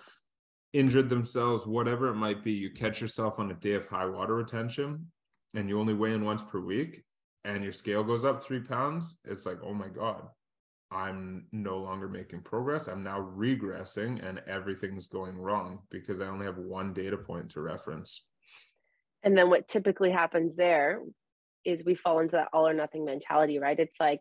injured 0.73 1.11
themselves, 1.11 1.66
whatever 1.66 2.08
it 2.08 2.14
might 2.14 2.42
be. 2.42 2.52
You 2.52 2.70
catch 2.70 3.02
yourself 3.02 3.38
on 3.38 3.50
a 3.50 3.54
day 3.54 3.75
of 3.75 3.87
high 3.87 4.06
water 4.06 4.35
retention, 4.35 5.11
and 5.54 5.68
you 5.68 5.78
only 5.78 5.92
weigh 5.92 6.14
in 6.14 6.25
once 6.25 6.42
per 6.42 6.61
week, 6.61 7.02
and 7.44 7.62
your 7.62 7.73
scale 7.73 8.04
goes 8.04 8.25
up 8.25 8.42
three 8.42 8.61
pounds. 8.61 9.18
It's 9.26 9.44
like, 9.44 9.58
oh 9.62 9.75
my 9.75 9.88
god, 9.88 10.28
I'm 10.92 11.46
no 11.52 11.78
longer 11.78 12.08
making 12.08 12.42
progress. 12.42 12.88
I'm 12.88 13.02
now 13.02 13.20
regressing 13.37 14.26
and 14.26 14.40
everything's 14.46 15.06
going 15.06 15.38
wrong 15.38 15.80
because 15.90 16.20
I 16.20 16.26
only 16.26 16.46
have 16.46 16.58
one 16.58 16.92
data 16.92 17.16
point 17.16 17.50
to 17.50 17.61
reference. 17.61 18.26
And 19.22 19.37
then 19.37 19.49
what 19.50 19.68
typically 19.68 20.11
happens 20.11 20.56
there 20.56 21.00
is 21.64 21.84
we 21.84 21.94
fall 21.94 22.18
into 22.18 22.32
that 22.32 22.49
all 22.52 22.66
or 22.66 22.75
nothing 22.75 23.04
mentality, 23.04 23.58
right? 23.58 23.78
It's 23.78 24.00
like, 24.00 24.20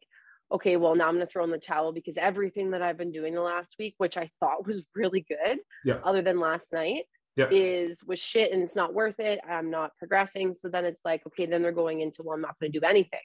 okay, 0.51 0.77
well, 0.77 0.95
now 0.95 1.07
I'm 1.07 1.15
going 1.15 1.25
to 1.25 1.31
throw 1.31 1.43
in 1.43 1.49
the 1.49 1.57
towel 1.57 1.91
because 1.91 2.17
everything 2.17 2.71
that 2.71 2.81
I've 2.81 2.97
been 2.97 3.11
doing 3.11 3.33
the 3.33 3.41
last 3.41 3.75
week, 3.79 3.95
which 3.97 4.17
I 4.17 4.29
thought 4.39 4.65
was 4.65 4.87
really 4.95 5.25
good, 5.27 5.59
yeah. 5.83 5.99
other 6.03 6.21
than 6.21 6.39
last 6.39 6.73
night, 6.73 7.05
yeah. 7.37 7.47
is 7.49 8.03
was 8.05 8.19
shit 8.19 8.51
and 8.51 8.61
it's 8.61 8.75
not 8.75 8.93
worth 8.93 9.19
it. 9.19 9.39
I'm 9.49 9.69
not 9.71 9.95
progressing. 9.97 10.53
So 10.53 10.67
then 10.67 10.85
it's 10.85 11.01
like, 11.05 11.25
okay, 11.27 11.45
then 11.45 11.61
they're 11.61 11.71
going 11.71 12.01
into, 12.01 12.23
well, 12.23 12.35
I'm 12.35 12.41
not 12.41 12.59
going 12.59 12.71
to 12.71 12.79
do 12.79 12.85
anything. 12.85 13.19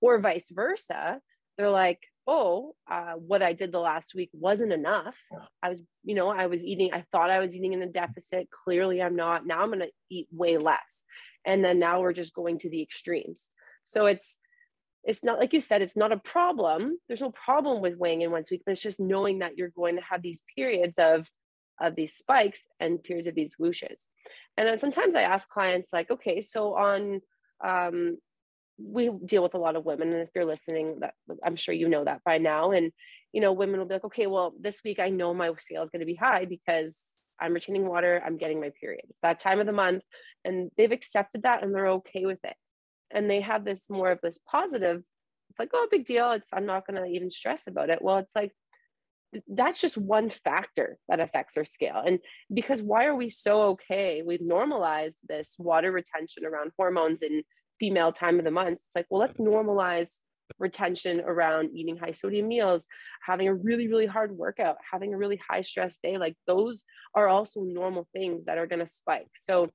Or 0.00 0.18
vice 0.20 0.50
versa. 0.52 1.20
They're 1.56 1.70
like, 1.70 2.00
oh, 2.28 2.74
uh, 2.90 3.14
what 3.14 3.42
I 3.42 3.54
did 3.54 3.72
the 3.72 3.80
last 3.80 4.14
week 4.14 4.28
wasn't 4.34 4.72
enough. 4.72 5.16
I 5.62 5.70
was, 5.70 5.80
you 6.04 6.14
know, 6.14 6.28
I 6.28 6.46
was 6.46 6.62
eating, 6.62 6.90
I 6.92 7.04
thought 7.10 7.30
I 7.30 7.38
was 7.38 7.56
eating 7.56 7.72
in 7.72 7.80
a 7.80 7.86
deficit. 7.86 8.50
Clearly, 8.50 9.00
I'm 9.00 9.16
not. 9.16 9.46
Now 9.46 9.62
I'm 9.62 9.68
going 9.68 9.80
to 9.80 9.90
eat 10.10 10.28
way 10.30 10.58
less. 10.58 11.06
And 11.46 11.64
then 11.64 11.78
now 11.78 12.02
we're 12.02 12.12
just 12.12 12.34
going 12.34 12.58
to 12.58 12.68
the 12.68 12.82
extremes. 12.82 13.50
So 13.82 14.04
it's, 14.04 14.38
it's 15.04 15.24
not 15.24 15.38
like 15.38 15.54
you 15.54 15.60
said, 15.60 15.80
it's 15.80 15.96
not 15.96 16.12
a 16.12 16.18
problem. 16.18 16.98
There's 17.08 17.22
no 17.22 17.30
problem 17.30 17.80
with 17.80 17.96
weighing 17.96 18.20
in 18.20 18.30
once 18.30 18.50
a 18.50 18.54
week, 18.54 18.62
but 18.66 18.72
it's 18.72 18.82
just 18.82 19.00
knowing 19.00 19.38
that 19.38 19.56
you're 19.56 19.70
going 19.70 19.96
to 19.96 20.02
have 20.02 20.20
these 20.20 20.42
periods 20.54 20.98
of, 20.98 21.26
of 21.80 21.96
these 21.96 22.14
spikes 22.14 22.66
and 22.78 23.02
periods 23.02 23.26
of 23.26 23.34
these 23.34 23.54
whooshes. 23.58 24.08
And 24.58 24.68
then 24.68 24.78
sometimes 24.80 25.14
I 25.14 25.22
ask 25.22 25.48
clients, 25.48 25.94
like, 25.94 26.10
okay, 26.10 26.42
so 26.42 26.74
on 26.74 27.22
um, 27.66 28.18
we 28.80 29.10
deal 29.24 29.42
with 29.42 29.54
a 29.54 29.58
lot 29.58 29.76
of 29.76 29.84
women 29.84 30.12
and 30.12 30.22
if 30.22 30.28
you're 30.34 30.44
listening 30.44 31.00
that 31.00 31.14
i'm 31.44 31.56
sure 31.56 31.74
you 31.74 31.88
know 31.88 32.04
that 32.04 32.22
by 32.24 32.38
now 32.38 32.70
and 32.70 32.92
you 33.32 33.40
know 33.40 33.52
women 33.52 33.78
will 33.78 33.86
be 33.86 33.94
like 33.94 34.04
okay 34.04 34.26
well 34.26 34.54
this 34.60 34.80
week 34.84 35.00
i 35.00 35.08
know 35.08 35.34
my 35.34 35.52
scale 35.58 35.82
is 35.82 35.90
going 35.90 36.00
to 36.00 36.06
be 36.06 36.14
high 36.14 36.44
because 36.44 37.18
I'm 37.40 37.54
retaining 37.54 37.86
water, 37.86 38.22
I'm 38.24 38.36
getting 38.36 38.60
my 38.60 38.72
period. 38.80 39.04
That 39.22 39.38
time 39.38 39.60
of 39.60 39.66
the 39.66 39.72
month. 39.72 40.02
And 40.44 40.70
they've 40.76 40.92
accepted 40.92 41.42
that 41.42 41.62
and 41.62 41.74
they're 41.74 41.88
okay 41.88 42.26
with 42.26 42.44
it. 42.44 42.56
And 43.10 43.30
they 43.30 43.40
have 43.40 43.64
this 43.64 43.88
more 43.88 44.10
of 44.10 44.20
this 44.20 44.38
positive, 44.38 45.02
it's 45.50 45.58
like, 45.58 45.70
oh, 45.72 45.88
big 45.90 46.04
deal. 46.04 46.32
It's 46.32 46.50
I'm 46.52 46.66
not 46.66 46.86
gonna 46.86 47.06
even 47.06 47.30
stress 47.30 47.66
about 47.66 47.90
it. 47.90 48.02
Well, 48.02 48.18
it's 48.18 48.36
like 48.36 48.52
that's 49.46 49.80
just 49.80 49.98
one 49.98 50.30
factor 50.30 50.98
that 51.08 51.20
affects 51.20 51.56
our 51.56 51.64
scale. 51.64 52.02
And 52.04 52.18
because 52.52 52.82
why 52.82 53.06
are 53.06 53.16
we 53.16 53.30
so 53.30 53.62
okay? 53.70 54.22
We've 54.24 54.40
normalized 54.40 55.18
this 55.26 55.54
water 55.58 55.92
retention 55.92 56.44
around 56.44 56.72
hormones 56.76 57.22
in 57.22 57.42
female 57.78 58.12
time 58.12 58.38
of 58.38 58.44
the 58.44 58.50
month. 58.50 58.74
It's 58.74 58.90
like, 58.94 59.06
well, 59.10 59.20
let's 59.20 59.38
normalize 59.38 60.18
retention 60.58 61.20
around 61.20 61.70
eating 61.74 61.96
high 61.96 62.12
sodium 62.12 62.48
meals, 62.48 62.86
having 63.22 63.48
a 63.48 63.54
really, 63.54 63.88
really 63.88 64.06
hard 64.06 64.32
workout, 64.32 64.76
having 64.90 65.12
a 65.12 65.18
really 65.18 65.40
high 65.48 65.60
stress 65.60 65.98
day. 66.02 66.16
Like 66.18 66.36
those 66.46 66.84
are 67.14 67.28
also 67.28 67.60
normal 67.60 68.08
things 68.14 68.46
that 68.46 68.58
are 68.58 68.66
going 68.66 68.80
to 68.80 68.86
spike. 68.86 69.30
So 69.36 69.70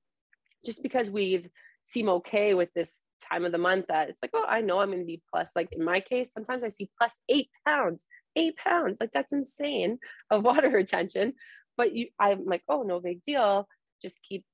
just 0.65 0.81
because 0.81 1.12
we 1.12 1.48
seem 1.83 2.10
okay 2.10 2.53
with 2.53 2.69
this 2.74 3.01
time 3.31 3.45
of 3.45 3.51
the 3.51 3.57
month 3.57 3.88
that 3.88 4.10
it's 4.10 4.19
like, 4.22 4.31
oh, 4.33 4.45
I 4.48 4.62
know 4.62 4.79
I'm 4.79 4.89
going 4.89 5.00
to 5.00 5.05
be 5.05 5.22
plus, 5.31 5.51
like 5.55 5.69
in 5.72 5.83
my 5.83 6.00
case, 6.00 6.33
sometimes 6.33 6.63
I 6.63 6.69
see 6.69 6.89
plus 6.98 7.19
eight 7.29 7.50
pounds 7.65 8.05
eight 8.36 8.57
pounds. 8.57 8.98
Like 9.00 9.12
that's 9.13 9.33
insane 9.33 10.00
of 10.29 10.43
water 10.43 10.69
retention. 10.74 11.33
But 11.77 11.95
you, 11.95 12.07
I'm 12.19 12.45
like, 12.45 12.63
oh, 12.69 12.83
no 12.83 13.00
big 13.00 13.24
deal. 13.24 13.67
Just 14.01 14.19
keep 14.27 14.45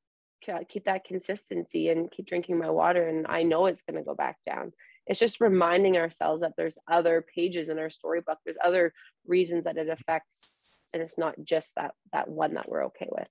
keep 0.41 0.85
that 0.85 1.05
consistency 1.05 1.89
and 1.89 2.11
keep 2.11 2.25
drinking 2.25 2.57
my 2.57 2.69
water, 2.69 3.07
and 3.07 3.25
I 3.27 3.43
know 3.43 3.65
it's 3.65 3.81
going 3.81 3.97
to 3.97 4.05
go 4.05 4.15
back 4.15 4.37
down. 4.45 4.73
It's 5.07 5.19
just 5.19 5.41
reminding 5.41 5.97
ourselves 5.97 6.41
that 6.41 6.53
there's 6.55 6.77
other 6.89 7.25
pages 7.35 7.69
in 7.69 7.79
our 7.79 7.89
storybook. 7.89 8.37
There's 8.45 8.57
other 8.63 8.93
reasons 9.25 9.63
that 9.63 9.77
it 9.77 9.89
affects, 9.89 10.77
and 10.93 11.01
it's 11.01 11.17
not 11.17 11.35
just 11.43 11.75
that 11.75 11.93
that 12.13 12.27
one 12.27 12.53
that 12.55 12.69
we're 12.69 12.85
okay 12.85 13.07
with. 13.11 13.29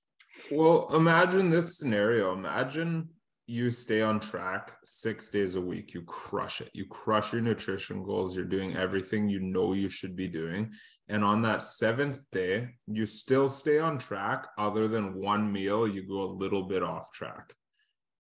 Well, 0.50 0.88
imagine 0.94 1.50
this 1.50 1.78
scenario. 1.78 2.32
Imagine 2.32 3.08
you 3.46 3.70
stay 3.70 4.02
on 4.02 4.20
track 4.20 4.76
six 4.84 5.30
days 5.30 5.56
a 5.56 5.60
week. 5.60 5.94
You 5.94 6.02
crush 6.02 6.60
it. 6.60 6.70
You 6.74 6.84
crush 6.86 7.32
your 7.32 7.40
nutrition 7.40 8.02
goals. 8.02 8.36
You're 8.36 8.44
doing 8.44 8.76
everything 8.76 9.28
you 9.28 9.40
know 9.40 9.72
you 9.72 9.88
should 9.88 10.14
be 10.14 10.28
doing. 10.28 10.70
And 11.08 11.24
on 11.24 11.42
that 11.42 11.62
seventh 11.62 12.20
day, 12.30 12.68
you 12.86 13.06
still 13.06 13.48
stay 13.48 13.78
on 13.78 13.98
track, 13.98 14.46
other 14.58 14.88
than 14.88 15.14
one 15.14 15.50
meal, 15.50 15.88
you 15.88 16.02
go 16.02 16.22
a 16.22 16.34
little 16.34 16.64
bit 16.64 16.82
off 16.82 17.12
track. 17.12 17.54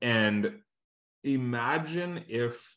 And 0.01 0.59
imagine 1.23 2.25
if 2.29 2.77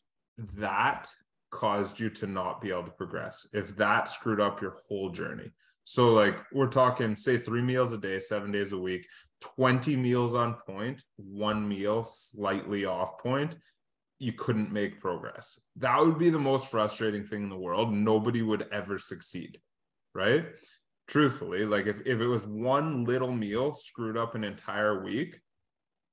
that 0.54 1.08
caused 1.50 1.98
you 1.98 2.10
to 2.10 2.26
not 2.26 2.60
be 2.60 2.70
able 2.70 2.84
to 2.84 2.90
progress, 2.90 3.46
if 3.54 3.74
that 3.76 4.08
screwed 4.08 4.40
up 4.40 4.60
your 4.60 4.76
whole 4.86 5.10
journey. 5.10 5.50
So, 5.84 6.12
like, 6.12 6.36
we're 6.52 6.66
talking, 6.66 7.16
say, 7.16 7.38
three 7.38 7.62
meals 7.62 7.92
a 7.92 7.98
day, 7.98 8.18
seven 8.18 8.50
days 8.52 8.72
a 8.72 8.78
week. 8.78 9.06
20 9.40 9.96
meals 9.96 10.34
on 10.34 10.54
point, 10.66 11.02
one 11.16 11.68
meal 11.68 12.02
slightly 12.02 12.84
off 12.84 13.18
point, 13.18 13.54
you 14.18 14.32
couldn't 14.32 14.72
make 14.72 15.00
progress. 15.00 15.60
That 15.76 16.00
would 16.00 16.18
be 16.18 16.30
the 16.30 16.38
most 16.38 16.70
frustrating 16.70 17.24
thing 17.24 17.44
in 17.44 17.50
the 17.50 17.56
world. 17.56 17.92
Nobody 17.92 18.42
would 18.42 18.66
ever 18.72 18.98
succeed, 18.98 19.60
right? 20.16 20.46
Truthfully, 21.06 21.64
like 21.64 21.86
if, 21.86 22.00
if 22.04 22.20
it 22.20 22.26
was 22.26 22.46
one 22.46 23.04
little 23.04 23.32
meal 23.32 23.74
screwed 23.74 24.16
up 24.16 24.34
an 24.34 24.42
entire 24.42 25.04
week, 25.04 25.36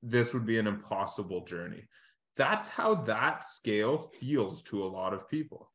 this 0.03 0.33
would 0.33 0.45
be 0.45 0.60
an 0.60 0.67
impossible 0.67 1.45
journey. 1.45 1.88
That's 2.36 2.67
how 2.67 2.95
that 2.95 3.45
scale 3.45 3.98
feels 4.19 4.62
to 4.63 4.83
a 4.83 4.86
lot 4.86 5.13
of 5.13 5.29
people 5.29 5.72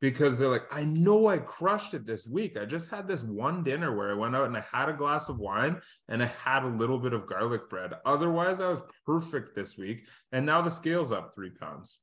because 0.00 0.38
they're 0.38 0.48
like, 0.48 0.66
I 0.70 0.84
know 0.84 1.26
I 1.26 1.38
crushed 1.38 1.94
it 1.94 2.06
this 2.06 2.26
week. 2.26 2.56
I 2.56 2.64
just 2.64 2.90
had 2.90 3.08
this 3.08 3.24
one 3.24 3.62
dinner 3.64 3.96
where 3.96 4.10
I 4.10 4.14
went 4.14 4.36
out 4.36 4.46
and 4.46 4.56
I 4.56 4.64
had 4.72 4.88
a 4.88 4.92
glass 4.92 5.28
of 5.28 5.38
wine 5.38 5.80
and 6.08 6.22
I 6.22 6.26
had 6.26 6.62
a 6.62 6.68
little 6.68 6.98
bit 6.98 7.12
of 7.12 7.26
garlic 7.26 7.68
bread. 7.68 7.94
Otherwise, 8.04 8.60
I 8.60 8.68
was 8.68 8.82
perfect 9.04 9.54
this 9.54 9.76
week. 9.76 10.06
And 10.30 10.46
now 10.46 10.62
the 10.62 10.70
scale's 10.70 11.12
up 11.12 11.34
three 11.34 11.50
pounds. 11.50 11.98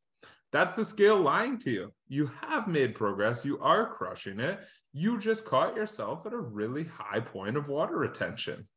That's 0.52 0.72
the 0.74 0.86
scale 0.86 1.20
lying 1.20 1.58
to 1.60 1.72
you. 1.72 1.94
You 2.08 2.30
have 2.42 2.68
made 2.68 2.96
progress. 2.96 3.46
You 3.46 3.60
are 3.60 3.94
crushing 3.94 4.40
it. 4.40 4.60
You 4.94 5.20
just 5.20 5.46
caught 5.46 5.76
yourself 5.76 6.26
at 6.26 6.34
a 6.34 6.38
really 6.38 6.86
high 6.86 7.20
point 7.20 7.58
of 7.58 7.68
water 7.68 7.98
retention. 7.98 8.68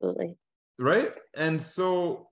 Absolutely. 0.00 0.36
Right. 0.78 1.12
And 1.34 1.60
so 1.60 2.27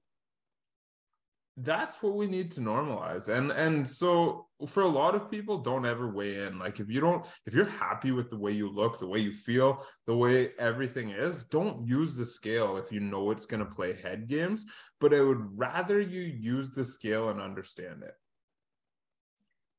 that's 1.59 2.03
what 2.03 2.15
we 2.15 2.27
need 2.27 2.51
to 2.53 2.61
normalize. 2.61 3.29
And 3.29 3.51
and 3.51 3.89
so 3.89 4.47
for 4.67 4.83
a 4.83 4.89
lot 4.89 5.15
of 5.15 5.31
people 5.31 5.59
don't 5.59 5.87
ever 5.87 6.11
weigh 6.11 6.45
in. 6.45 6.59
Like 6.59 6.81
if 6.81 6.91
you 6.91 7.01
don't 7.01 7.25
if 7.47 7.55
you're 7.55 7.65
happy 7.65 8.11
with 8.11 8.29
the 8.29 8.39
way 8.39 8.53
you 8.53 8.69
look 8.69 8.99
the 8.99 9.07
way 9.07 9.21
you 9.21 9.33
feel 9.33 9.83
the 10.07 10.17
way 10.17 10.51
everything 10.59 11.11
is 11.11 11.45
don't 11.45 11.87
use 11.87 12.15
the 12.15 12.27
scale 12.27 12.77
if 12.77 12.93
you 12.93 13.01
know 13.01 13.31
it's 13.31 13.47
going 13.47 13.65
to 13.65 13.75
play 13.75 13.95
head 13.95 14.29
games 14.29 14.67
but 15.01 15.13
i 15.15 15.21
would 15.21 15.59
rather 15.59 16.01
you 16.01 16.21
use 16.21 16.71
the 16.71 16.85
scale 16.85 17.31
and 17.31 17.41
understand 17.41 18.03
it. 18.03 18.15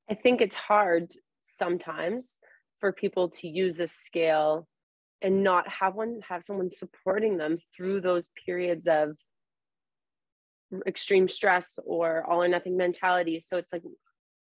I 0.10 0.15
think 0.15 0.41
it's 0.41 0.55
hard 0.55 1.12
sometimes 1.41 2.38
for 2.79 2.91
people 2.91 3.29
to 3.29 3.48
use 3.48 3.75
the 3.75 3.88
scale 3.88 4.67
and 5.22 5.43
not 5.43 5.67
have 5.67 5.96
one 5.96 6.22
have 6.27 6.43
someone 6.43 6.69
supporting 6.69 7.38
them 7.38 7.57
through 7.75 8.01
those 8.01 8.29
periods 8.46 8.88
of 8.88 9.17
extreme 10.86 11.27
stress 11.27 11.79
or 11.86 12.25
all 12.29 12.41
or 12.41 12.47
nothing 12.47 12.77
mentality. 12.77 13.39
So 13.39 13.57
it's 13.57 13.71
like, 13.71 13.83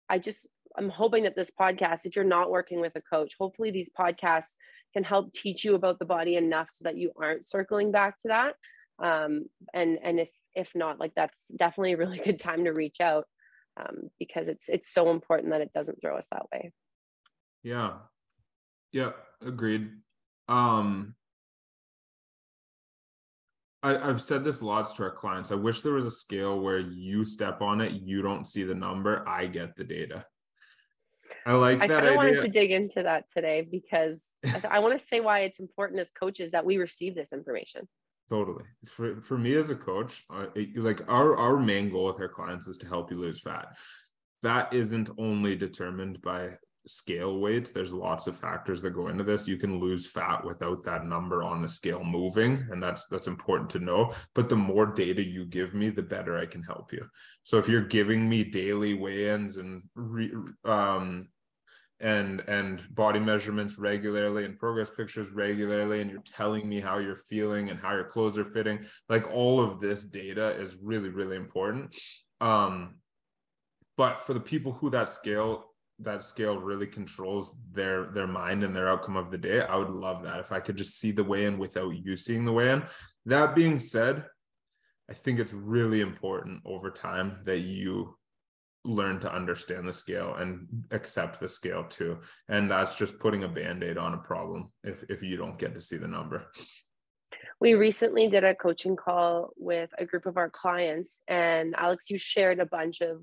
I 0.09 0.19
just, 0.19 0.49
I'm 0.77 0.89
hoping 0.89 1.25
that 1.25 1.37
this 1.37 1.51
podcast, 1.59 2.05
if 2.05 2.17
you're 2.17 2.25
not 2.25 2.51
working 2.51 2.81
with 2.81 2.97
a 2.97 3.01
coach, 3.01 3.35
hopefully 3.39 3.71
these 3.71 3.91
podcasts 3.99 4.55
can 4.93 5.05
help 5.05 5.33
teach 5.33 5.65
you 5.65 5.75
about 5.75 5.99
the 5.99 6.05
body 6.05 6.37
enough 6.37 6.69
so 6.71 6.85
that 6.85 6.97
you 6.97 7.13
aren't 7.21 7.47
circling 7.47 7.93
back 7.93 8.19
to 8.19 8.29
that. 8.29 8.55
Um, 9.03 9.47
and 9.73 9.99
and 10.03 10.21
if 10.21 10.31
if 10.55 10.71
not, 10.75 11.01
like 11.01 11.13
that's 11.17 11.49
definitely 11.59 11.95
a 11.95 11.97
really 11.97 12.19
good 12.25 12.39
time 12.39 12.65
to 12.65 12.71
reach 12.71 13.01
out 13.01 13.27
um, 13.77 14.11
because 14.19 14.49
it's 14.49 14.69
it's 14.69 14.93
so 14.93 15.11
important 15.11 15.51
that 15.51 15.61
it 15.61 15.73
doesn't 15.73 16.01
throw 16.01 16.17
us 16.17 16.29
that 16.31 16.47
way. 16.53 16.73
Yeah, 17.63 17.95
yeah, 18.93 19.13
agreed. 19.45 19.91
Um, 20.49 21.15
I, 23.85 24.07
have 24.07 24.23
said 24.23 24.45
this 24.45 24.63
lots 24.63 24.95
to 24.95 25.03
our 25.03 25.11
clients. 25.11 25.53
I 25.53 25.57
wish 25.57 25.83
there 25.83 25.93
was 25.93 26.07
a 26.07 26.11
scale 26.11 26.59
where 26.61 26.79
you 26.79 27.25
step 27.27 27.61
on 27.61 27.81
it, 27.83 27.93
you 27.93 28.23
don't 28.23 28.47
see 28.47 28.65
the 28.65 28.75
number, 28.75 29.29
I 29.29 29.47
get 29.47 29.77
the 29.77 29.85
data. 29.85 30.25
I 31.47 31.53
like 31.53 31.83
I 31.83 31.89
that. 31.89 32.07
I 32.07 32.17
wanted 32.17 32.41
to 32.41 32.49
dig 32.49 32.71
into 32.71 33.03
that 33.03 33.31
today 33.31 33.67
because 33.71 34.33
I, 34.47 34.63
I 34.71 34.79
want 34.79 34.99
to 34.99 35.05
say 35.05 35.21
why 35.21 35.41
it's 35.41 35.61
important 35.61 36.01
as 36.01 36.11
coaches 36.11 36.53
that 36.53 36.65
we 36.65 36.79
receive 36.79 37.15
this 37.15 37.33
information. 37.35 37.87
Totally. 38.31 38.65
For 38.87 39.21
for 39.21 39.37
me 39.37 39.55
as 39.55 39.69
a 39.69 39.75
coach, 39.75 40.25
uh, 40.33 40.47
it, 40.55 40.75
like 40.77 41.03
our 41.09 41.37
our 41.37 41.59
main 41.59 41.91
goal 41.91 42.07
with 42.07 42.21
our 42.21 42.29
clients 42.29 42.67
is 42.67 42.79
to 42.79 42.89
help 42.89 43.11
you 43.11 43.19
lose 43.19 43.41
fat. 43.41 43.77
Fat 44.43 44.73
isn't 44.73 45.11
only 45.19 45.55
determined 45.55 46.23
by 46.23 46.51
scale 46.87 47.39
weight 47.39 47.73
there's 47.73 47.93
lots 47.93 48.27
of 48.27 48.37
factors 48.37 48.83
that 48.83 48.91
go 48.91 49.09
into 49.09 49.25
this. 49.25 49.49
You 49.49 49.57
can 49.57 49.81
lose 49.81 50.07
fat 50.07 50.45
without 50.45 50.83
that 50.85 51.07
number 51.07 51.43
on 51.43 51.63
the 51.63 51.69
scale 51.69 52.05
moving 52.05 52.67
and 52.71 52.83
that's 52.83 53.07
that's 53.07 53.27
important 53.27 53.71
to 53.71 53.79
know. 53.79 54.13
But 54.35 54.49
the 54.49 54.57
more 54.57 54.87
data 54.87 55.25
you 55.25 55.47
give 55.47 55.75
me 55.75 55.91
the 55.91 56.03
better 56.03 56.37
i 56.37 56.47
can 56.47 56.63
help 56.63 56.93
you. 56.93 57.05
So 57.43 57.59
if 57.59 57.69
you're 57.69 57.83
giving 57.83 58.29
me 58.29 58.45
daily 58.45 58.95
weigh-ins 58.95 59.59
and 59.59 59.83
re, 59.95 60.33
um 60.65 61.29
and 62.01 62.43
and 62.49 62.83
body 62.95 63.21
measurements 63.21 63.79
regularly 63.79 64.45
and 64.45 64.59
progress 64.59 64.91
pictures 64.91 65.31
regularly 65.31 66.01
and 66.01 66.11
you're 66.11 66.21
telling 66.23 66.69
me 66.69 66.81
how 66.81 66.99
you're 66.99 67.17
feeling 67.17 67.71
and 67.71 67.81
how 67.81 67.95
your 67.95 68.05
clothes 68.05 68.37
are 68.37 68.45
fitting 68.45 68.85
like 69.09 69.33
all 69.33 69.61
of 69.61 69.81
this 69.81 70.05
data 70.05 70.51
is 70.61 70.79
really 70.83 71.09
really 71.09 71.37
important. 71.37 71.97
Um 72.41 72.97
but 73.97 74.19
for 74.19 74.35
the 74.35 74.41
people 74.41 74.73
who 74.73 74.91
that 74.91 75.09
scale 75.09 75.74
that 76.01 76.25
scale 76.25 76.59
really 76.59 76.87
controls 76.87 77.57
their 77.73 78.07
their 78.07 78.27
mind 78.27 78.65
and 78.65 78.75
their 78.75 78.89
outcome 78.89 79.17
of 79.17 79.31
the 79.31 79.39
day 79.39 79.61
i 79.61 79.77
would 79.77 79.91
love 79.91 80.25
that 80.25 80.41
if 80.41 80.51
i 80.51 80.59
could 80.59 80.77
just 80.77 80.99
see 80.99 81.13
the 81.13 81.23
weigh 81.23 81.45
in 81.45 81.57
without 81.57 81.91
you 81.91 82.17
seeing 82.17 82.45
the 82.45 82.53
weigh 82.53 82.73
in. 82.73 82.83
That 83.27 83.55
being 83.55 83.79
said 83.79 84.25
i 85.11 85.15
think 85.15 85.39
it's 85.39 85.53
really 85.53 86.01
important 86.01 86.63
over 86.65 86.91
time 86.91 87.39
that 87.45 87.61
you 87.61 88.17
learn 88.85 89.19
to 89.19 89.35
understand 89.35 89.89
the 89.89 89.93
scale 89.93 90.35
and 90.35 90.69
accept 90.91 91.41
the 91.41 91.49
scale 91.49 91.85
too. 91.85 92.19
And 92.49 92.71
that's 92.71 92.97
just 92.97 93.19
putting 93.19 93.45
a 93.45 93.49
band-aid 93.49 93.97
on 93.97 94.15
a 94.15 94.19
problem 94.19 94.71
if 94.83 95.03
if 95.09 95.23
you 95.23 95.37
don't 95.37 95.59
get 95.59 95.75
to 95.75 95.81
see 95.81 95.97
the 95.97 96.09
number. 96.09 96.47
We 97.61 97.75
recently 97.75 98.29
did 98.29 98.45
a 98.45 98.55
coaching 98.55 98.97
call 98.97 99.51
with 99.57 99.91
a 99.99 100.05
group 100.05 100.27
of 100.27 100.37
our 100.37 100.51
clients 100.51 101.23
and 101.29 101.75
alex 101.79 102.11
you 102.11 102.19
shared 102.19 102.59
a 102.61 102.67
bunch 102.67 103.01
of 103.01 103.23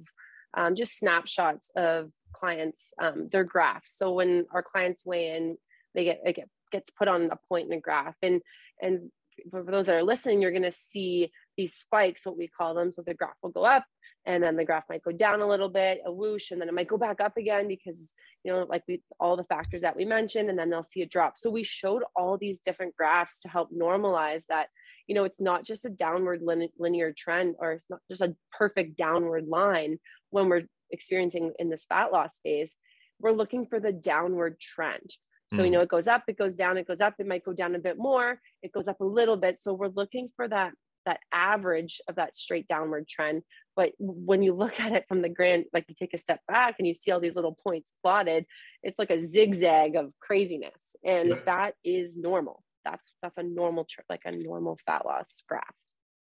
um, 0.55 0.75
just 0.75 0.97
snapshots 0.97 1.71
of 1.75 2.11
clients 2.33 2.93
um, 3.01 3.29
their 3.31 3.43
graphs 3.43 3.95
so 3.97 4.13
when 4.13 4.45
our 4.53 4.63
clients 4.63 5.05
weigh 5.05 5.35
in 5.35 5.57
they 5.93 6.03
get 6.03 6.21
it 6.23 6.37
gets 6.71 6.89
put 6.89 7.07
on 7.07 7.29
a 7.31 7.37
point 7.47 7.67
in 7.67 7.77
a 7.77 7.81
graph 7.81 8.15
and 8.21 8.41
and 8.81 9.11
for 9.49 9.63
those 9.63 9.85
that 9.85 9.95
are 9.95 10.03
listening 10.03 10.41
you're 10.41 10.51
going 10.51 10.61
to 10.61 10.71
see 10.71 11.31
these 11.57 11.73
spikes 11.73 12.25
what 12.25 12.37
we 12.37 12.47
call 12.47 12.73
them 12.73 12.91
so 12.91 13.01
the 13.05 13.13
graph 13.13 13.35
will 13.41 13.49
go 13.49 13.63
up 13.63 13.83
and 14.25 14.43
then 14.43 14.55
the 14.55 14.65
graph 14.65 14.83
might 14.89 15.03
go 15.03 15.11
down 15.11 15.41
a 15.41 15.47
little 15.47 15.69
bit, 15.69 16.01
a 16.05 16.11
whoosh, 16.11 16.51
and 16.51 16.61
then 16.61 16.69
it 16.69 16.73
might 16.73 16.87
go 16.87 16.97
back 16.97 17.19
up 17.19 17.37
again 17.37 17.67
because 17.67 18.13
you 18.43 18.51
know, 18.51 18.65
like 18.69 18.83
we 18.87 19.01
all 19.19 19.37
the 19.37 19.43
factors 19.45 19.81
that 19.81 19.95
we 19.95 20.05
mentioned, 20.05 20.49
and 20.49 20.57
then 20.57 20.69
they'll 20.69 20.83
see 20.83 21.01
a 21.01 21.07
drop. 21.07 21.37
So 21.37 21.49
we 21.49 21.63
showed 21.63 22.03
all 22.15 22.37
these 22.37 22.59
different 22.59 22.95
graphs 22.95 23.41
to 23.41 23.49
help 23.49 23.69
normalize 23.71 24.45
that. 24.49 24.67
You 25.07 25.15
know, 25.15 25.23
it's 25.23 25.41
not 25.41 25.65
just 25.65 25.85
a 25.85 25.89
downward 25.89 26.41
linear 26.77 27.13
trend, 27.15 27.55
or 27.59 27.73
it's 27.73 27.89
not 27.89 27.99
just 28.09 28.21
a 28.21 28.35
perfect 28.57 28.95
downward 28.95 29.47
line 29.47 29.99
when 30.31 30.49
we're 30.49 30.63
experiencing 30.89 31.53
in 31.59 31.69
this 31.69 31.85
fat 31.85 32.11
loss 32.11 32.39
phase. 32.43 32.75
We're 33.19 33.31
looking 33.31 33.67
for 33.67 33.79
the 33.79 33.91
downward 33.91 34.59
trend. 34.59 35.15
So, 35.53 35.63
you 35.63 35.69
mm. 35.69 35.73
know, 35.73 35.81
it 35.81 35.89
goes 35.89 36.07
up, 36.07 36.23
it 36.27 36.37
goes 36.37 36.55
down, 36.55 36.77
it 36.77 36.87
goes 36.87 37.01
up, 37.01 37.15
it 37.19 37.27
might 37.27 37.43
go 37.43 37.53
down 37.53 37.75
a 37.75 37.79
bit 37.79 37.97
more, 37.97 38.39
it 38.63 38.71
goes 38.71 38.87
up 38.87 39.01
a 39.01 39.05
little 39.05 39.35
bit. 39.35 39.57
So 39.59 39.73
we're 39.73 39.89
looking 39.89 40.29
for 40.35 40.47
that 40.47 40.73
that 41.05 41.19
average 41.33 41.99
of 42.07 42.15
that 42.15 42.35
straight 42.35 42.67
downward 42.67 43.07
trend. 43.07 43.41
But 43.75 43.93
when 43.97 44.43
you 44.43 44.53
look 44.53 44.79
at 44.79 44.91
it 44.91 45.05
from 45.07 45.21
the 45.21 45.29
grand, 45.29 45.65
like 45.73 45.85
you 45.87 45.95
take 45.97 46.13
a 46.13 46.17
step 46.17 46.39
back 46.47 46.75
and 46.77 46.87
you 46.87 46.93
see 46.93 47.11
all 47.11 47.19
these 47.19 47.35
little 47.35 47.57
points 47.63 47.93
plotted, 48.03 48.45
it's 48.83 48.99
like 48.99 49.09
a 49.09 49.19
zigzag 49.19 49.95
of 49.95 50.13
craziness. 50.19 50.95
And 51.03 51.29
yeah. 51.29 51.35
that 51.45 51.73
is 51.83 52.17
normal. 52.17 52.63
That's 52.85 53.11
that's 53.21 53.37
a 53.37 53.43
normal 53.43 53.87
like 54.09 54.21
a 54.25 54.31
normal 54.31 54.77
fat 54.85 55.05
loss 55.05 55.43
graph. 55.47 55.63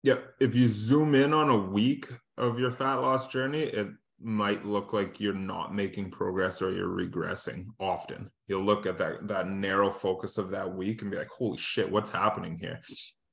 Yeah. 0.03 0.17
If 0.41 0.55
you 0.55 0.69
zoom 0.69 1.15
in 1.15 1.33
on 1.33 1.49
a 1.49 1.57
week 1.57 2.09
of 2.39 2.59
your 2.59 2.71
fat 2.71 2.97
loss 2.97 3.29
journey, 3.29 3.63
it 3.63 3.89
might 4.21 4.65
look 4.65 4.93
like 4.93 5.21
you're 5.21 5.35
not 5.35 5.75
making 5.75 6.11
progress 6.11 6.63
or 6.63 6.71
you're 6.71 6.89
regressing 6.89 7.67
often. 7.81 8.31
You'll 8.47 8.65
look 8.65 8.87
at 8.87 8.99
that 8.99 9.27
that 9.29 9.49
narrow 9.49 9.91
focus 9.91 10.39
of 10.39 10.51
that 10.51 10.73
week 10.73 11.03
and 11.03 11.11
be 11.11 11.17
like, 11.17 11.29
holy 11.29 11.59
shit, 11.59 11.91
what's 11.91 12.11
happening 12.11 12.57
here? 12.59 12.81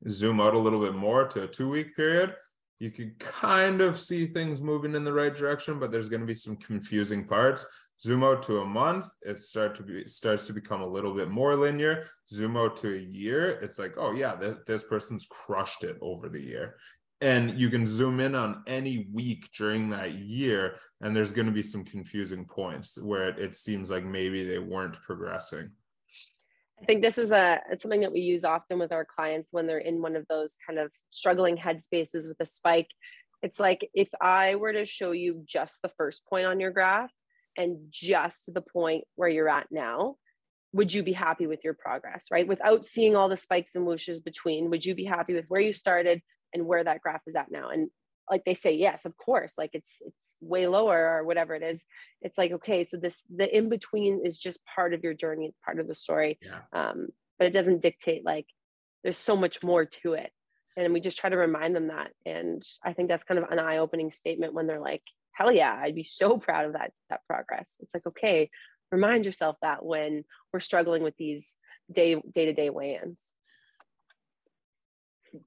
Zoom 0.10 0.40
out 0.40 0.54
a 0.54 0.60
little 0.60 0.80
bit 0.80 0.96
more 0.96 1.28
to 1.28 1.44
a 1.44 1.48
two 1.48 1.70
week 1.70 1.96
period. 1.96 2.34
You 2.80 2.92
can 2.92 3.14
kind 3.20 3.82
of 3.82 4.00
see 4.00 4.28
things 4.28 4.62
moving 4.62 4.96
in 4.96 5.04
the 5.04 5.14
right 5.14 5.36
direction, 5.36 5.80
but 5.80 5.92
there's 5.92 6.08
going 6.08 6.22
to 6.22 6.26
be 6.26 6.34
some 6.34 6.56
confusing 6.56 7.28
parts. 7.28 7.66
Zoom 8.02 8.24
out 8.24 8.42
to 8.44 8.62
a 8.62 8.66
month, 8.66 9.06
it 9.24 9.42
start 9.42 9.76
to 9.76 9.84
be 9.84 10.08
starts 10.08 10.46
to 10.46 10.54
become 10.54 10.82
a 10.82 10.88
little 10.88 11.14
bit 11.14 11.30
more 11.30 11.56
linear. 11.58 12.06
Zoom 12.30 12.56
out 12.56 12.78
to 12.78 12.96
a 12.96 12.98
year, 12.98 13.60
it's 13.62 13.78
like, 13.78 13.94
oh 13.98 14.14
yeah, 14.14 14.36
th- 14.38 14.60
this 14.66 14.84
person's 14.86 15.28
crushed 15.30 15.84
it 15.84 15.98
over 16.02 16.30
the 16.30 16.42
year 16.42 16.78
and 17.22 17.60
you 17.60 17.70
can 17.70 17.86
zoom 17.86 18.20
in 18.20 18.34
on 18.34 18.64
any 18.66 19.08
week 19.12 19.50
during 19.56 19.90
that 19.90 20.14
year 20.14 20.76
and 21.02 21.16
there's 21.16 21.34
going 21.34 21.48
to 21.48 21.52
be 21.52 21.64
some 21.64 21.84
confusing 21.84 22.46
points 22.46 22.98
where 23.02 23.30
it, 23.30 23.40
it, 23.40 23.56
seems 23.56 23.90
like 23.90 24.06
maybe 24.06 24.46
they 24.46 24.60
weren't 24.60 24.96
progressing. 25.06 25.72
I 26.82 26.86
think 26.86 27.02
this 27.02 27.18
is 27.18 27.32
a 27.32 27.60
it's 27.70 27.82
something 27.82 28.02
that 28.02 28.14
we 28.14 28.22
use 28.22 28.46
often 28.46 28.80
with 28.80 28.94
our 28.94 29.06
clients 29.06 29.50
when 29.52 29.68
they're 29.68 29.80
in 29.80 30.02
one 30.02 30.16
of 30.16 30.26
those 30.30 30.56
kind 30.66 30.80
of 30.80 30.92
struggling 31.10 31.58
headspaces 31.58 32.28
with 32.28 32.38
a 32.40 32.46
spike. 32.46 32.90
It's 33.42 33.60
like 33.60 33.90
if 33.94 34.10
i 34.22 34.56
were 34.56 34.74
to 34.74 34.86
show 34.86 35.12
you 35.12 35.42
just 35.46 35.82
the 35.82 35.92
first 35.98 36.26
point 36.26 36.46
on 36.46 36.60
your 36.60 36.72
graph 36.72 37.12
and 37.58 37.78
just 37.90 38.54
the 38.54 38.62
point 38.62 39.04
where 39.16 39.30
you're 39.30 39.50
at 39.50 39.68
now 39.72 40.16
would 40.72 40.94
you 40.94 41.02
be 41.02 41.14
happy 41.14 41.48
with 41.48 41.64
your 41.64 41.74
progress 41.74 42.28
right? 42.32 42.48
Without 42.48 42.86
seeing 42.86 43.16
all 43.16 43.28
the 43.28 43.36
spikes 43.36 43.76
and 43.76 43.86
whooshes 43.86 44.24
between 44.24 44.70
would 44.70 44.86
you 44.86 44.96
be 44.96 45.06
happy 45.06 45.34
with 45.34 45.48
where 45.50 45.62
you 45.62 45.74
started 45.74 46.22
and 46.54 46.66
where 46.66 46.84
that 46.84 47.02
graph 47.02 47.22
is 47.28 47.36
at 47.36 47.52
now. 47.52 47.70
And 47.70 47.90
like 48.30 48.46
they 48.46 48.54
say 48.54 48.76
yes 48.76 49.06
of 49.06 49.18
course 49.18 49.54
like 49.58 49.72
it's 49.74 50.04
it's 50.06 50.38
way 50.40 50.68
lower 50.68 51.18
or 51.18 51.24
whatever 51.26 51.56
it 51.56 51.64
is. 51.64 51.86
It's 52.22 52.38
like 52.38 52.52
okay 52.52 52.84
so 52.84 52.98
this 52.98 53.24
the 53.36 53.56
in 53.56 53.70
between 53.70 54.22
is 54.24 54.38
just 54.38 54.66
part 54.66 54.94
of 54.94 55.04
your 55.04 55.14
journey. 55.14 55.48
It's 55.48 55.58
part 55.66 55.80
of 55.80 55.88
the 55.88 55.96
story. 55.96 56.40
Yeah. 56.42 56.60
um, 56.74 57.08
but 57.38 57.48
it 57.48 57.54
doesn't 57.54 57.82
dictate 57.82 58.26
like 58.26 58.46
there's 59.04 59.18
so 59.18 59.36
much 59.36 59.64
more 59.64 59.86
to 59.86 60.14
it. 60.14 60.32
And 60.78 60.94
we 60.94 61.00
just 61.00 61.18
try 61.18 61.30
to 61.30 61.38
remind 61.38 61.76
them 61.76 61.88
that. 61.88 62.12
And 62.26 62.62
i 62.84 62.94
think 62.94 63.10
that's 63.10 63.24
kind 63.24 63.40
of 63.40 63.50
an 63.50 63.60
eye-opening 63.60 64.12
statement 64.12 64.54
when 64.54 64.68
they're 64.68 64.80
like 64.80 65.04
hell 65.32 65.52
yeah 65.52 65.80
i'd 65.84 65.96
be 65.96 66.04
so 66.04 66.38
proud 66.38 66.66
of 66.66 66.74
that 66.74 66.92
that 67.10 67.22
progress. 67.28 67.78
It's 67.80 67.94
like 67.94 68.06
okay 68.08 68.50
remind 68.92 69.26
yourself 69.26 69.56
that 69.62 69.86
when 69.86 70.24
we're 70.52 70.60
struggling 70.60 71.04
with 71.04 71.16
these 71.18 71.58
day 71.92 72.22
day-to-day 72.32 72.70
weigh-ins 72.70 73.34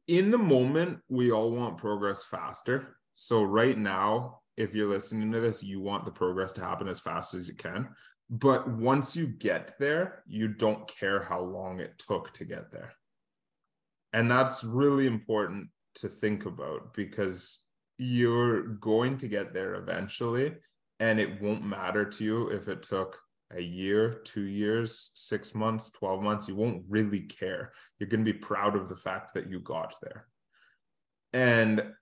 in 0.07 0.31
the 0.31 0.39
moment, 0.39 1.01
we 1.09 1.33
all 1.33 1.51
want 1.51 1.79
progress 1.79 2.25
faster. 2.25 2.97
So 3.15 3.43
right 3.43 3.77
now, 3.77 4.41
if 4.57 4.75
you're 4.75 4.89
listening 4.89 5.33
to 5.33 5.41
this, 5.41 5.63
you 5.63 5.81
want 5.81 6.05
the 6.05 6.11
progress 6.11 6.53
to 6.53 6.61
happen 6.61 6.89
as 6.89 7.01
fast 7.01 7.35
as 7.35 7.49
you 7.49 7.55
can. 7.55 7.89
But 8.31 8.69
once 8.69 9.15
you 9.15 9.27
get 9.27 9.75
there, 9.79 10.23
you 10.27 10.49
don't 10.49 10.89
care 10.89 11.23
how 11.23 11.41
long 11.41 11.81
it 11.81 11.99
took 11.99 12.33
to 12.35 12.45
get 12.45 12.71
there. 12.71 12.93
And 14.13 14.31
that's 14.31 14.65
really 14.65 15.07
important 15.07 15.69
to 15.97 16.09
think 16.09 16.47
about 16.47 16.95
because 16.95 17.59
you're 17.99 18.63
going 18.63 19.19
to 19.19 19.29
get 19.29 19.53
there 19.53 19.75
eventually. 19.75 20.55
And 21.01 21.19
it 21.19 21.43
won't 21.43 21.65
matter 21.65 22.05
to 22.05 22.25
you 22.25 22.49
if 22.49 22.69
it 22.69 22.83
took 22.83 23.19
a 23.55 23.61
year, 23.61 24.21
two 24.25 24.43
years, 24.43 25.11
six 25.15 25.55
months, 25.55 25.91
12 25.91 26.23
months, 26.23 26.49
you 26.49 26.55
won't 26.55 26.85
really 26.89 27.21
care. 27.21 27.73
You're 27.99 28.09
going 28.09 28.25
to 28.25 28.33
be 28.33 28.39
proud 28.39 28.77
of 28.77 28.89
the 28.89 28.97
fact 28.97 29.35
that 29.35 29.51
you 29.51 29.61
got 29.61 29.95
there. 30.03 30.27
And 31.33 31.93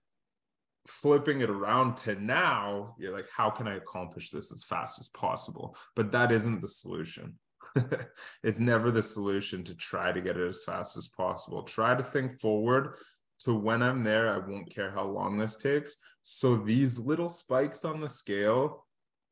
flipping 0.87 1.41
it 1.41 1.49
around 1.49 1.95
to 1.95 2.15
now, 2.15 2.95
you're 2.97 3.13
like, 3.13 3.27
how 3.35 3.49
can 3.49 3.67
I 3.67 3.75
accomplish 3.75 4.29
this 4.29 4.51
as 4.51 4.63
fast 4.63 4.99
as 4.99 5.09
possible? 5.09 5.75
But 5.95 6.11
that 6.11 6.31
isn't 6.31 6.61
the 6.61 6.67
solution. 6.67 7.37
it's 8.43 8.59
never 8.59 8.91
the 8.91 9.01
solution 9.01 9.63
to 9.63 9.75
try 9.75 10.11
to 10.11 10.21
get 10.21 10.37
it 10.37 10.47
as 10.47 10.63
fast 10.63 10.97
as 10.97 11.07
possible. 11.07 11.63
Try 11.63 11.95
to 11.95 12.03
think 12.03 12.39
forward 12.39 12.95
to 13.41 13.55
when 13.55 13.81
I'm 13.81 14.03
there, 14.03 14.31
I 14.31 14.37
won't 14.37 14.73
care 14.73 14.91
how 14.91 15.05
long 15.05 15.37
this 15.37 15.55
takes. 15.55 15.97
So 16.21 16.55
these 16.55 16.99
little 16.99 17.27
spikes 17.27 17.85
on 17.85 17.99
the 17.99 18.09
scale 18.09 18.85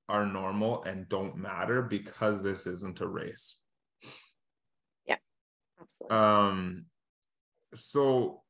are 0.10 0.26
normal 0.26 0.84
and 0.84 1.08
don't 1.08 1.38
matter 1.38 1.82
because 1.82 2.44
this 2.44 2.68
isn't 2.68 3.02
a 3.02 3.08
race. 3.08 3.60
Yeah, 5.06 5.16
absolutely. 5.80 6.18
Um, 6.18 6.86
so 7.76 8.42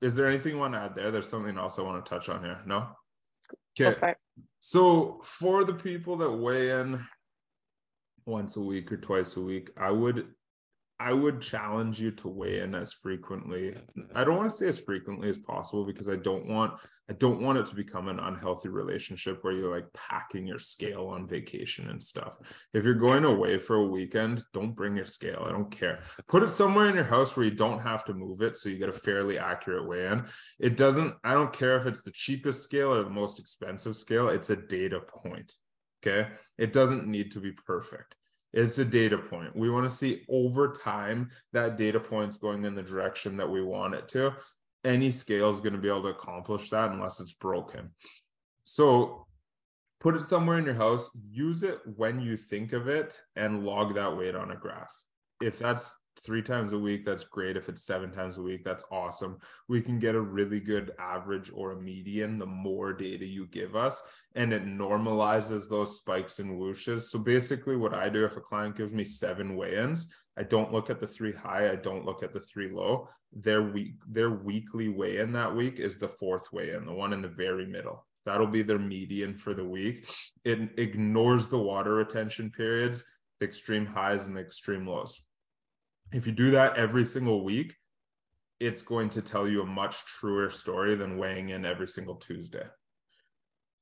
is 0.00 0.16
there 0.16 0.26
anything 0.26 0.52
you 0.52 0.58
want 0.58 0.74
to 0.74 0.80
add 0.80 0.94
there? 0.94 1.10
There's 1.10 1.28
something 1.28 1.58
else 1.58 1.78
I 1.78 1.82
want 1.82 2.04
to 2.04 2.08
touch 2.08 2.28
on 2.28 2.42
here. 2.42 2.60
No? 2.64 2.88
Okay. 3.78 4.14
So 4.60 5.20
for 5.24 5.64
the 5.64 5.74
people 5.74 6.16
that 6.18 6.30
weigh 6.30 6.70
in 6.70 7.04
once 8.26 8.56
a 8.56 8.60
week 8.60 8.92
or 8.92 8.96
twice 8.96 9.36
a 9.36 9.40
week, 9.40 9.70
I 9.76 9.90
would 9.90 10.28
I 11.00 11.14
would 11.14 11.40
challenge 11.40 11.98
you 11.98 12.10
to 12.10 12.28
weigh 12.28 12.60
in 12.60 12.74
as 12.74 12.92
frequently. 12.92 13.74
I 14.14 14.22
don't 14.22 14.36
want 14.36 14.50
to 14.50 14.54
say 14.54 14.68
as 14.68 14.78
frequently 14.78 15.30
as 15.30 15.38
possible 15.38 15.86
because 15.86 16.10
I 16.10 16.16
don't 16.16 16.46
want 16.46 16.74
I 17.08 17.14
don't 17.14 17.40
want 17.40 17.58
it 17.58 17.66
to 17.68 17.74
become 17.74 18.08
an 18.08 18.20
unhealthy 18.20 18.68
relationship 18.68 19.42
where 19.42 19.54
you're 19.54 19.74
like 19.74 19.90
packing 19.94 20.46
your 20.46 20.58
scale 20.58 21.06
on 21.06 21.26
vacation 21.26 21.88
and 21.88 22.02
stuff. 22.02 22.36
If 22.74 22.84
you're 22.84 22.94
going 22.94 23.24
away 23.24 23.56
for 23.56 23.76
a 23.76 23.86
weekend, 23.86 24.44
don't 24.52 24.76
bring 24.76 24.94
your 24.94 25.06
scale. 25.06 25.44
I 25.48 25.52
don't 25.52 25.70
care. 25.70 26.02
Put 26.28 26.42
it 26.42 26.50
somewhere 26.50 26.90
in 26.90 26.94
your 26.94 27.04
house 27.04 27.34
where 27.34 27.46
you 27.46 27.50
don't 27.52 27.80
have 27.80 28.04
to 28.04 28.12
move 28.12 28.42
it 28.42 28.58
so 28.58 28.68
you 28.68 28.76
get 28.76 28.90
a 28.90 28.92
fairly 28.92 29.38
accurate 29.38 29.88
weigh 29.88 30.06
in. 30.06 30.26
It 30.58 30.76
doesn't 30.76 31.14
I 31.24 31.32
don't 31.32 31.52
care 31.52 31.78
if 31.78 31.86
it's 31.86 32.02
the 32.02 32.12
cheapest 32.12 32.62
scale 32.62 32.92
or 32.92 33.02
the 33.02 33.08
most 33.08 33.40
expensive 33.40 33.96
scale, 33.96 34.28
it's 34.28 34.50
a 34.50 34.56
data 34.56 35.00
point. 35.00 35.54
Okay? 36.06 36.28
It 36.58 36.74
doesn't 36.74 37.06
need 37.06 37.30
to 37.32 37.40
be 37.40 37.52
perfect 37.52 38.16
it's 38.52 38.78
a 38.78 38.84
data 38.84 39.18
point. 39.18 39.54
We 39.54 39.70
want 39.70 39.88
to 39.88 39.94
see 39.94 40.22
over 40.28 40.72
time 40.72 41.30
that 41.52 41.76
data 41.76 42.00
point's 42.00 42.36
going 42.36 42.64
in 42.64 42.74
the 42.74 42.82
direction 42.82 43.36
that 43.36 43.48
we 43.48 43.62
want 43.62 43.94
it 43.94 44.08
to. 44.10 44.34
Any 44.84 45.10
scale 45.10 45.48
is 45.48 45.60
going 45.60 45.74
to 45.74 45.78
be 45.78 45.88
able 45.88 46.02
to 46.02 46.08
accomplish 46.08 46.70
that 46.70 46.90
unless 46.90 47.20
it's 47.20 47.32
broken. 47.32 47.90
So 48.64 49.26
put 50.00 50.16
it 50.16 50.24
somewhere 50.24 50.58
in 50.58 50.64
your 50.64 50.74
house, 50.74 51.10
use 51.30 51.62
it 51.62 51.80
when 51.96 52.20
you 52.20 52.36
think 52.36 52.72
of 52.72 52.88
it, 52.88 53.20
and 53.36 53.64
log 53.64 53.94
that 53.94 54.16
weight 54.16 54.34
on 54.34 54.50
a 54.50 54.56
graph. 54.56 54.92
If 55.40 55.58
that's 55.58 55.96
three 56.24 56.42
times 56.42 56.72
a 56.72 56.78
week, 56.78 57.04
that's 57.04 57.24
great. 57.24 57.56
If 57.56 57.68
it's 57.68 57.82
seven 57.82 58.10
times 58.10 58.38
a 58.38 58.42
week, 58.42 58.64
that's 58.64 58.84
awesome. 58.90 59.38
We 59.68 59.80
can 59.80 59.98
get 59.98 60.14
a 60.14 60.20
really 60.20 60.60
good 60.60 60.92
average 60.98 61.50
or 61.54 61.72
a 61.72 61.80
median 61.80 62.38
the 62.38 62.46
more 62.46 62.92
data 62.92 63.24
you 63.24 63.46
give 63.46 63.74
us, 63.74 64.02
and 64.34 64.52
it 64.52 64.64
normalizes 64.64 65.68
those 65.68 65.96
spikes 65.96 66.38
and 66.38 66.58
whooshes. 66.58 67.02
So 67.02 67.18
basically, 67.18 67.76
what 67.76 67.94
I 67.94 68.08
do 68.08 68.24
if 68.24 68.36
a 68.36 68.40
client 68.40 68.76
gives 68.76 68.92
me 68.92 69.04
seven 69.04 69.56
weigh-ins, 69.56 70.12
I 70.36 70.42
don't 70.42 70.72
look 70.72 70.90
at 70.90 71.00
the 71.00 71.06
three 71.06 71.32
high, 71.32 71.70
I 71.70 71.76
don't 71.76 72.04
look 72.04 72.22
at 72.22 72.32
the 72.32 72.40
three 72.40 72.70
low. 72.70 73.08
Their 73.32 73.62
week, 73.62 73.94
their 74.08 74.30
weekly 74.30 74.88
weigh-in 74.88 75.32
that 75.32 75.54
week 75.54 75.78
is 75.78 75.98
the 75.98 76.08
fourth 76.08 76.52
weigh-in, 76.52 76.84
the 76.84 76.92
one 76.92 77.12
in 77.12 77.22
the 77.22 77.28
very 77.28 77.66
middle. 77.66 78.06
That'll 78.26 78.46
be 78.46 78.62
their 78.62 78.78
median 78.78 79.34
for 79.34 79.54
the 79.54 79.64
week. 79.64 80.08
It 80.44 80.78
ignores 80.78 81.48
the 81.48 81.58
water 81.58 81.94
retention 81.94 82.50
periods, 82.50 83.02
extreme 83.40 83.86
highs 83.86 84.26
and 84.26 84.38
extreme 84.38 84.86
lows 84.86 85.22
if 86.12 86.26
you 86.26 86.32
do 86.32 86.50
that 86.52 86.76
every 86.76 87.04
single 87.04 87.44
week, 87.44 87.74
it's 88.58 88.82
going 88.82 89.08
to 89.10 89.22
tell 89.22 89.48
you 89.48 89.62
a 89.62 89.66
much 89.66 90.04
truer 90.04 90.50
story 90.50 90.94
than 90.94 91.16
weighing 91.16 91.50
in 91.50 91.64
every 91.64 91.88
single 91.88 92.16
Tuesday. 92.16 92.66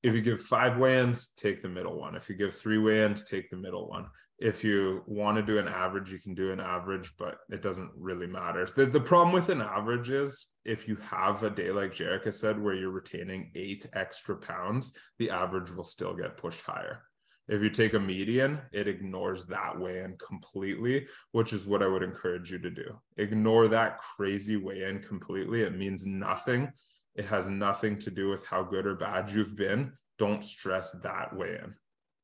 if 0.02 0.14
you 0.14 0.20
give 0.20 0.40
five 0.40 0.78
weigh-ins, 0.78 1.32
take 1.36 1.60
the 1.60 1.68
middle 1.68 1.98
one. 1.98 2.14
If 2.14 2.28
you 2.28 2.36
give 2.36 2.54
three 2.54 2.78
weigh-ins, 2.78 3.24
take 3.24 3.50
the 3.50 3.56
middle 3.56 3.88
one. 3.88 4.06
If 4.38 4.62
you 4.62 5.02
want 5.06 5.36
to 5.38 5.42
do 5.42 5.58
an 5.58 5.66
average, 5.66 6.12
you 6.12 6.20
can 6.20 6.34
do 6.34 6.52
an 6.52 6.60
average, 6.60 7.12
but 7.18 7.38
it 7.50 7.62
doesn't 7.62 7.90
really 7.96 8.28
matter. 8.28 8.64
The, 8.64 8.86
the 8.86 9.00
problem 9.00 9.32
with 9.32 9.48
an 9.48 9.60
average 9.60 10.10
is 10.10 10.46
if 10.64 10.86
you 10.86 10.96
have 10.96 11.42
a 11.42 11.50
day 11.50 11.72
like 11.72 11.94
Jerica 11.94 12.32
said, 12.32 12.62
where 12.62 12.74
you're 12.74 12.90
retaining 12.90 13.50
eight 13.56 13.86
extra 13.94 14.36
pounds, 14.36 14.96
the 15.18 15.30
average 15.30 15.72
will 15.72 15.84
still 15.84 16.14
get 16.14 16.36
pushed 16.36 16.62
higher. 16.62 17.02
If 17.48 17.62
you 17.62 17.70
take 17.70 17.94
a 17.94 18.00
median, 18.00 18.60
it 18.72 18.88
ignores 18.88 19.46
that 19.46 19.78
weigh 19.78 20.00
in 20.00 20.16
completely, 20.18 21.06
which 21.32 21.52
is 21.52 21.66
what 21.66 21.82
I 21.82 21.86
would 21.86 22.02
encourage 22.02 22.50
you 22.50 22.58
to 22.58 22.70
do. 22.70 22.98
Ignore 23.16 23.68
that 23.68 23.98
crazy 23.98 24.56
weigh 24.56 24.84
in 24.84 25.00
completely. 25.00 25.62
It 25.62 25.74
means 25.74 26.06
nothing 26.06 26.72
it 27.18 27.26
has 27.26 27.48
nothing 27.48 27.98
to 27.98 28.12
do 28.12 28.28
with 28.28 28.46
how 28.46 28.62
good 28.62 28.86
or 28.86 28.94
bad 28.94 29.28
you've 29.30 29.56
been. 29.56 29.92
Don't 30.18 30.42
stress 30.42 30.92
that 31.02 31.34
weigh 31.34 31.58
in. 31.58 31.74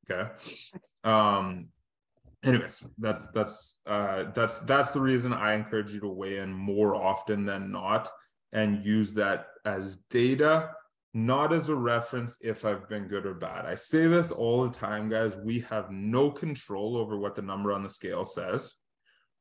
Okay. 0.09 0.31
Um, 1.03 1.69
anyways, 2.45 2.81
that's 2.97 3.25
that's 3.31 3.81
uh 3.85 4.31
that's 4.33 4.59
that's 4.59 4.91
the 4.91 5.01
reason 5.01 5.33
I 5.33 5.53
encourage 5.53 5.93
you 5.93 5.99
to 5.99 6.07
weigh 6.07 6.37
in 6.37 6.53
more 6.53 6.95
often 6.95 7.45
than 7.45 7.71
not 7.71 8.09
and 8.53 8.85
use 8.85 9.13
that 9.15 9.47
as 9.65 9.97
data, 10.09 10.71
not 11.15 11.53
as 11.53 11.69
a 11.69 11.75
reference 11.75 12.37
if 12.41 12.65
I've 12.65 12.89
been 12.89 13.07
good 13.07 13.25
or 13.25 13.33
bad. 13.33 13.65
I 13.65 13.75
say 13.75 14.05
this 14.05 14.31
all 14.31 14.63
the 14.63 14.77
time, 14.77 15.07
guys. 15.07 15.37
We 15.37 15.61
have 15.61 15.89
no 15.89 16.29
control 16.29 16.97
over 16.97 17.17
what 17.17 17.35
the 17.35 17.41
number 17.41 17.71
on 17.71 17.83
the 17.83 17.89
scale 17.89 18.25
says. 18.25 18.75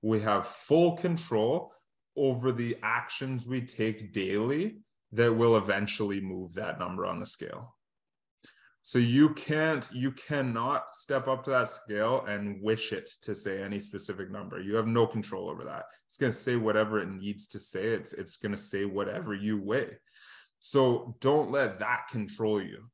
We 0.00 0.20
have 0.20 0.46
full 0.46 0.96
control 0.96 1.72
over 2.16 2.52
the 2.52 2.76
actions 2.84 3.48
we 3.48 3.60
take 3.60 4.12
daily 4.12 4.78
that 5.10 5.34
will 5.34 5.56
eventually 5.56 6.20
move 6.20 6.54
that 6.54 6.78
number 6.78 7.06
on 7.06 7.18
the 7.18 7.26
scale. 7.26 7.74
So 8.82 9.00
you 9.00 9.30
can't, 9.30 9.88
you 9.92 10.12
cannot 10.12 10.94
step 10.94 11.26
up 11.26 11.42
to 11.44 11.50
that 11.50 11.70
scale 11.70 12.24
and 12.28 12.62
wish 12.62 12.92
it 12.92 13.10
to 13.22 13.34
say 13.34 13.60
any 13.60 13.80
specific 13.80 14.30
number. 14.30 14.60
You 14.60 14.76
have 14.76 14.86
no 14.86 15.08
control 15.08 15.50
over 15.50 15.64
that. 15.64 15.86
It's 16.06 16.18
going 16.18 16.30
to 16.30 16.38
say 16.38 16.54
whatever 16.54 17.00
it 17.00 17.08
needs 17.10 17.48
to 17.48 17.58
say. 17.58 17.86
It's, 17.86 18.12
it's 18.12 18.36
going 18.36 18.52
to 18.52 18.58
say 18.60 18.84
whatever 18.84 19.34
you 19.34 19.60
weigh. 19.60 19.96
So 20.66 21.14
don't 21.20 21.50
let 21.50 21.78
that 21.80 22.08
control 22.08 22.58
you. 22.58 22.84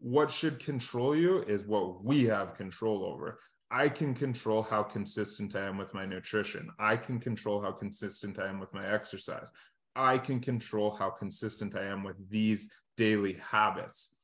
What 0.00 0.28
should 0.28 0.58
control 0.58 1.14
you 1.14 1.38
is 1.42 1.64
what 1.64 2.02
we 2.02 2.24
have 2.24 2.56
control 2.56 3.04
over. 3.04 3.38
I 3.70 3.88
can 3.88 4.12
control 4.12 4.64
how 4.64 4.82
consistent 4.82 5.54
I 5.54 5.66
am 5.66 5.78
with 5.78 5.94
my 5.94 6.04
nutrition. 6.04 6.68
I 6.76 6.96
can 6.96 7.20
control 7.20 7.62
how 7.62 7.70
consistent 7.70 8.40
I 8.40 8.48
am 8.48 8.58
with 8.58 8.74
my 8.74 8.84
exercise. 8.84 9.52
I 9.94 10.18
can 10.18 10.40
control 10.40 10.90
how 10.90 11.10
consistent 11.10 11.76
I 11.76 11.84
am 11.84 12.02
with 12.02 12.16
these 12.28 12.68
daily 12.96 13.34
habits. 13.34 14.16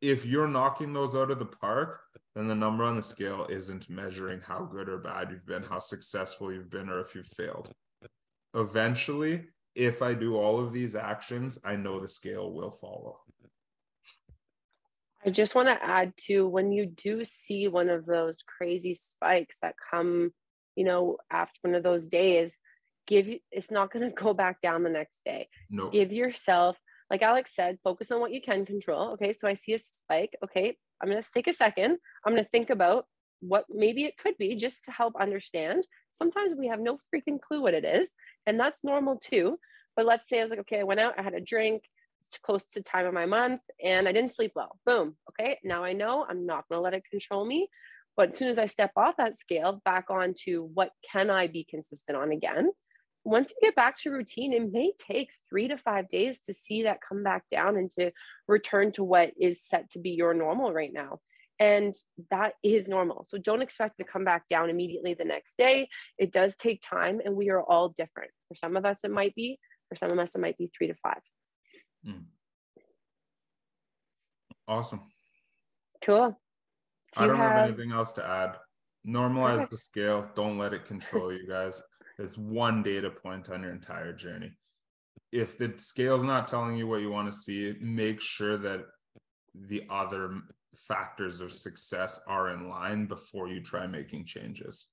If 0.00 0.26
you're 0.26 0.48
knocking 0.48 0.92
those 0.92 1.14
out 1.14 1.30
of 1.30 1.38
the 1.38 1.46
park, 1.46 2.00
then 2.34 2.48
the 2.48 2.56
number 2.56 2.82
on 2.82 2.96
the 2.96 3.02
scale 3.02 3.46
isn't 3.48 3.88
measuring 3.88 4.40
how 4.40 4.64
good 4.64 4.88
or 4.88 4.98
bad 4.98 5.30
you've 5.30 5.46
been, 5.46 5.62
how 5.62 5.78
successful 5.78 6.52
you've 6.52 6.70
been, 6.70 6.88
or 6.88 6.98
if 6.98 7.14
you've 7.14 7.28
failed. 7.28 7.70
Eventually, 8.52 9.44
if 9.74 10.02
I 10.02 10.14
do 10.14 10.36
all 10.36 10.60
of 10.60 10.72
these 10.72 10.94
actions, 10.94 11.58
I 11.64 11.76
know 11.76 12.00
the 12.00 12.08
scale 12.08 12.52
will 12.52 12.70
follow. 12.70 13.20
I 15.24 15.30
just 15.30 15.54
want 15.54 15.68
to 15.68 15.84
add 15.84 16.14
to 16.26 16.46
when 16.48 16.72
you 16.72 16.86
do 16.86 17.24
see 17.24 17.68
one 17.68 17.88
of 17.88 18.06
those 18.06 18.42
crazy 18.42 18.94
spikes 18.94 19.58
that 19.62 19.76
come, 19.90 20.32
you 20.74 20.84
know, 20.84 21.18
after 21.30 21.58
one 21.62 21.74
of 21.74 21.84
those 21.84 22.06
days, 22.06 22.58
give 23.06 23.26
you 23.26 23.38
it's 23.50 23.70
not 23.70 23.92
going 23.92 24.08
to 24.08 24.14
go 24.14 24.32
back 24.34 24.60
down 24.60 24.82
the 24.82 24.90
next 24.90 25.24
day. 25.24 25.48
No. 25.70 25.90
Give 25.90 26.12
yourself 26.12 26.76
like 27.10 27.22
alex 27.22 27.54
said 27.54 27.78
focus 27.84 28.10
on 28.10 28.20
what 28.20 28.32
you 28.32 28.40
can 28.40 28.64
control. 28.64 29.12
Okay 29.12 29.32
so 29.32 29.48
i 29.48 29.54
see 29.54 29.74
a 29.74 29.78
spike. 29.78 30.36
Okay 30.44 30.76
i'm 31.00 31.08
going 31.08 31.22
to 31.22 31.32
take 31.32 31.48
a 31.48 31.52
second. 31.52 31.98
I'm 32.24 32.32
going 32.32 32.44
to 32.44 32.50
think 32.50 32.70
about 32.70 33.06
what 33.42 33.64
maybe 33.68 34.04
it 34.04 34.16
could 34.16 34.36
be 34.38 34.54
just 34.54 34.84
to 34.84 34.90
help 34.90 35.14
understand. 35.20 35.86
Sometimes 36.10 36.54
we 36.56 36.68
have 36.68 36.80
no 36.80 36.98
freaking 37.12 37.40
clue 37.40 37.60
what 37.60 37.74
it 37.74 37.84
is 37.84 38.14
and 38.46 38.58
that's 38.58 38.84
normal 38.84 39.16
too. 39.16 39.58
But 39.96 40.06
let's 40.06 40.28
say 40.28 40.38
i 40.40 40.42
was 40.42 40.50
like 40.50 40.60
okay 40.60 40.80
i 40.80 40.84
went 40.84 41.00
out 41.00 41.18
i 41.18 41.22
had 41.22 41.34
a 41.34 41.40
drink 41.40 41.82
it's 42.20 42.38
close 42.38 42.64
to 42.64 42.82
time 42.82 43.04
of 43.04 43.12
my 43.12 43.26
month 43.26 43.60
and 43.82 44.08
i 44.08 44.12
didn't 44.12 44.34
sleep 44.34 44.52
well. 44.54 44.78
Boom 44.86 45.16
okay 45.30 45.58
now 45.62 45.84
i 45.84 45.92
know 45.92 46.24
i'm 46.28 46.46
not 46.46 46.64
to 46.70 46.80
let 46.80 46.94
it 46.94 47.04
control 47.10 47.44
me. 47.44 47.68
But 48.16 48.32
as 48.32 48.38
soon 48.38 48.48
as 48.48 48.58
i 48.58 48.66
step 48.66 48.92
off 48.96 49.16
that 49.18 49.34
scale 49.34 49.82
back 49.84 50.10
onto 50.10 50.68
what 50.74 50.90
can 51.10 51.30
i 51.30 51.46
be 51.46 51.64
consistent 51.64 52.16
on 52.16 52.32
again 52.32 52.70
once 53.24 53.52
you 53.52 53.68
get 53.68 53.76
back 53.76 53.98
to 53.98 54.10
routine, 54.10 54.52
it 54.52 54.72
may 54.72 54.92
take 54.98 55.30
three 55.48 55.68
to 55.68 55.76
five 55.76 56.08
days 56.08 56.40
to 56.40 56.52
see 56.52 56.82
that 56.82 56.98
come 57.06 57.22
back 57.22 57.44
down 57.50 57.76
and 57.76 57.90
to 57.92 58.10
return 58.48 58.90
to 58.92 59.04
what 59.04 59.32
is 59.40 59.62
set 59.62 59.90
to 59.90 59.98
be 59.98 60.10
your 60.10 60.34
normal 60.34 60.72
right 60.72 60.92
now. 60.92 61.20
And 61.58 61.94
that 62.30 62.54
is 62.62 62.88
normal. 62.88 63.24
So 63.24 63.38
don't 63.38 63.62
expect 63.62 63.98
to 63.98 64.04
come 64.04 64.24
back 64.24 64.48
down 64.48 64.68
immediately 64.70 65.14
the 65.14 65.24
next 65.24 65.56
day. 65.56 65.88
It 66.18 66.32
does 66.32 66.56
take 66.56 66.82
time, 66.82 67.20
and 67.24 67.36
we 67.36 67.50
are 67.50 67.62
all 67.62 67.90
different. 67.90 68.30
For 68.48 68.56
some 68.56 68.76
of 68.76 68.84
us, 68.84 69.04
it 69.04 69.10
might 69.10 69.34
be, 69.34 69.58
for 69.88 69.96
some 69.96 70.10
of 70.10 70.18
us, 70.18 70.34
it 70.34 70.40
might 70.40 70.58
be 70.58 70.70
three 70.76 70.88
to 70.88 70.94
five. 70.94 71.20
Mm. 72.06 72.24
Awesome. 74.66 75.02
Cool. 76.04 76.30
Do 77.16 77.22
I 77.22 77.26
don't 77.26 77.36
have... 77.36 77.52
have 77.52 77.68
anything 77.68 77.92
else 77.92 78.12
to 78.12 78.26
add. 78.26 78.56
Normalize 79.06 79.68
the 79.68 79.76
scale. 79.76 80.28
Don't 80.34 80.58
let 80.58 80.72
it 80.72 80.84
control 80.84 81.32
you 81.32 81.46
guys. 81.48 81.82
It's 82.18 82.38
one 82.38 82.82
data 82.82 83.10
point 83.10 83.50
on 83.50 83.62
your 83.62 83.72
entire 83.72 84.12
journey. 84.12 84.52
If 85.32 85.58
the 85.58 85.74
scale's 85.78 86.24
not 86.24 86.46
telling 86.46 86.76
you 86.76 86.86
what 86.86 87.00
you 87.00 87.10
want 87.10 87.30
to 87.30 87.36
see, 87.36 87.74
make 87.80 88.20
sure 88.20 88.56
that 88.58 88.80
the 89.54 89.82
other 89.90 90.40
factors 90.76 91.40
of 91.40 91.52
success 91.52 92.20
are 92.26 92.50
in 92.50 92.68
line 92.68 93.06
before 93.06 93.48
you 93.48 93.60
try 93.60 93.86
making 93.86 94.24
changes. 94.24 94.86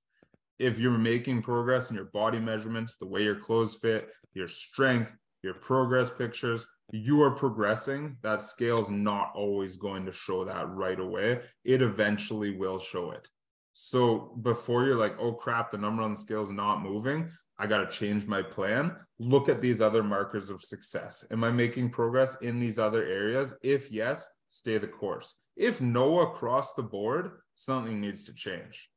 If 0.57 0.77
you're 0.77 0.97
making 0.97 1.41
progress 1.41 1.89
in 1.89 1.95
your 1.95 2.05
body 2.05 2.39
measurements, 2.39 2.97
the 2.97 3.07
way 3.07 3.23
your 3.23 3.39
clothes 3.39 3.75
fit, 3.75 4.09
your 4.33 4.47
strength, 4.47 5.15
your 5.41 5.53
progress 5.53 6.11
pictures, 6.11 6.67
you 6.91 7.21
are 7.21 7.31
progressing. 7.31 8.17
That 8.23 8.41
scale 8.41 8.79
is 8.79 8.89
not 8.89 9.31
always 9.35 9.77
going 9.77 10.05
to 10.05 10.11
show 10.11 10.43
that 10.43 10.69
right 10.69 10.99
away. 10.99 11.41
It 11.63 11.81
eventually 11.81 12.57
will 12.57 12.79
show 12.79 13.11
it. 13.11 13.27
So 13.73 14.37
before 14.41 14.85
you're 14.85 14.95
like, 14.95 15.15
oh 15.19 15.33
crap, 15.33 15.71
the 15.71 15.77
number 15.77 16.03
on 16.03 16.11
the 16.11 16.19
scale 16.19 16.41
is 16.41 16.51
not 16.51 16.81
moving, 16.81 17.29
I 17.57 17.67
got 17.67 17.89
to 17.89 17.97
change 17.97 18.25
my 18.25 18.41
plan. 18.41 18.95
Look 19.19 19.49
at 19.49 19.61
these 19.61 19.81
other 19.81 20.03
markers 20.03 20.49
of 20.49 20.63
success. 20.63 21.25
Am 21.31 21.43
I 21.43 21.51
making 21.51 21.89
progress 21.89 22.41
in 22.41 22.59
these 22.59 22.79
other 22.79 23.03
areas? 23.03 23.53
If 23.61 23.91
yes, 23.91 24.29
stay 24.47 24.77
the 24.77 24.87
course. 24.87 25.35
If 25.59 25.81
no, 25.81 26.21
across 26.21 26.73
the 26.73 26.83
board, 26.83 27.31
something 27.53 27.99
needs 27.99 28.23
to 28.23 28.33
change. 28.33 28.89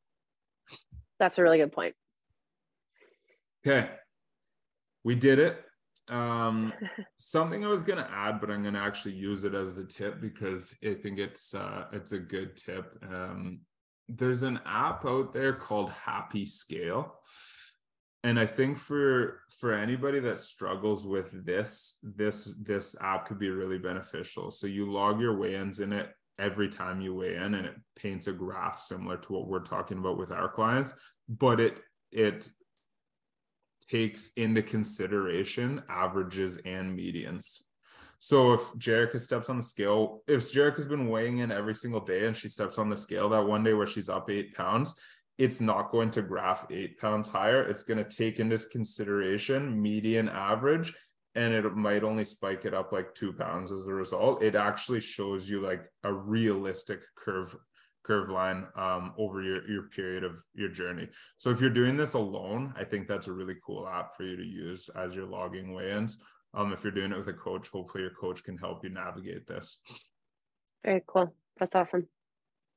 That's 1.19 1.37
a 1.37 1.43
really 1.43 1.59
good 1.59 1.73
point. 1.73 1.97
Okay. 3.67 3.91
We 5.03 5.17
did 5.17 5.41
it. 5.41 5.61
Um, 6.09 6.73
something 7.19 7.65
I 7.65 7.69
was 7.69 7.83
going 7.83 7.99
to 7.99 8.11
add, 8.11 8.41
but 8.41 8.49
I'm 8.49 8.63
going 8.63 8.75
to 8.75 8.81
actually 8.81 9.15
use 9.15 9.43
it 9.43 9.55
as 9.55 9.75
the 9.75 9.85
tip 9.85 10.21
because 10.21 10.73
I 10.85 10.95
think 10.95 11.19
it's 11.19 11.53
uh, 11.53 11.87
it's 11.93 12.13
a 12.13 12.19
good 12.19 12.57
tip. 12.57 12.97
Um, 13.13 13.63
there's 14.09 14.43
an 14.43 14.61
app 14.65 15.05
out 15.05 15.33
there 15.33 15.55
called 15.55 15.91
Happy 15.91 16.47
Scale. 16.47 17.13
And 18.23 18.39
I 18.39 18.47
think 18.47 18.79
for 18.79 19.41
for 19.59 19.73
anybody 19.73 20.21
that 20.21 20.39
struggles 20.39 21.05
with 21.05 21.45
this, 21.45 21.99
this 22.05 22.55
this 22.63 22.95
app 23.01 23.27
could 23.27 23.41
be 23.41 23.51
really 23.51 23.79
beneficial. 23.79 24.53
So 24.53 24.69
you 24.69 24.91
log 24.91 25.21
your 25.21 25.37
weigh-ins 25.37 25.81
in 25.81 25.93
it 25.93 26.15
every 26.43 26.69
time 26.69 27.01
you 27.01 27.15
weigh 27.15 27.37
in 27.37 27.55
and 27.55 27.67
it 27.67 27.77
paints 27.95 28.27
a 28.27 28.33
graph 28.33 28.83
similar 28.83 29.17
to 29.17 29.33
what 29.33 29.47
we're 29.47 29.61
talking 29.61 29.99
about 29.99 30.19
with 30.19 30.33
our 30.33 30.49
clients, 30.49 30.93
but 31.29 31.61
it 31.61 31.79
it 32.11 32.51
takes 33.89 34.33
into 34.37 34.63
consideration 34.63 35.83
averages 35.89 36.59
and 36.65 36.99
medians. 36.99 37.63
So 38.19 38.53
if 38.53 38.61
Jerica 38.75 39.19
steps 39.19 39.51
on 39.51 39.57
the 39.57 39.63
scale, 39.63 40.23
if 40.27 40.53
Jerica's 40.53 40.87
been 40.87 41.09
weighing 41.09 41.39
in 41.39 41.51
every 41.51 41.75
single 41.75 42.01
day 42.01 42.27
and 42.27 42.37
she 42.37 42.49
steps 42.49 42.79
on 42.79 42.89
the 42.89 42.97
scale 42.97 43.29
that 43.31 43.47
one 43.47 43.65
day 43.65 43.75
where 43.75 43.87
she's 43.87 44.09
up 44.09 44.31
eight 44.31 44.55
pounds, 44.55 44.95
it's 45.39 45.61
not 45.61 45.91
going 45.91 46.11
to 46.13 46.23
graph 46.23 46.67
eight 46.71 46.99
pounds 47.01 47.29
higher. 47.29 47.63
It's 47.63 47.85
going 47.85 47.99
to 47.99 48.09
take 48.09 48.39
into 48.39 48.59
consideration 48.71 49.81
median 49.81 50.29
average 50.29 50.95
and 51.35 51.53
it 51.53 51.75
might 51.75 52.05
only 52.05 52.25
spike 52.25 52.65
it 52.65 52.75
up 52.75 52.93
like 52.93 53.15
two 53.15 53.33
pounds 53.33 53.73
as 53.73 53.87
a 53.87 53.95
result. 53.95 54.43
It 54.43 54.55
actually 54.55 55.01
shows 55.01 55.49
you 55.49 55.61
like 55.61 55.83
a 56.05 56.13
realistic 56.13 57.03
curve 57.17 57.57
curve 58.05 58.31
line 58.31 58.67
um, 58.75 59.15
over 59.17 59.43
your, 59.43 59.69
your 59.71 59.85
period 59.85 60.25
of 60.25 60.37
your 60.55 60.69
journey. 60.69 61.09
So 61.37 61.51
if 61.51 61.61
you're 61.61 61.71
doing 61.71 61.97
this 61.97 62.15
alone, 62.15 62.75
I 62.77 62.83
think 62.83 63.07
that's 63.07 63.29
a 63.29 63.33
really 63.33 63.55
cool 63.65 63.89
app 63.89 64.17
for 64.17 64.25
you 64.25 64.37
to 64.37 64.43
use 64.43 64.91
as 64.97 65.15
you're 65.15 65.25
logging 65.25 65.73
weigh-ins 65.73 66.19
um, 66.55 66.73
if 66.73 66.85
you're 66.85 66.93
doing 66.93 67.13
it 67.13 67.19
with 67.19 67.29
a 67.29 67.33
coach, 67.33 67.69
hopefully 67.69 68.03
your 68.03 68.13
coach 68.13 68.45
can 68.45 68.59
help 68.59 68.85
you 68.85 68.91
navigate 68.91 69.47
this. 69.47 69.79
Very 70.85 71.03
cool. 71.07 71.35
That's 71.59 71.75
awesome. 71.75 72.09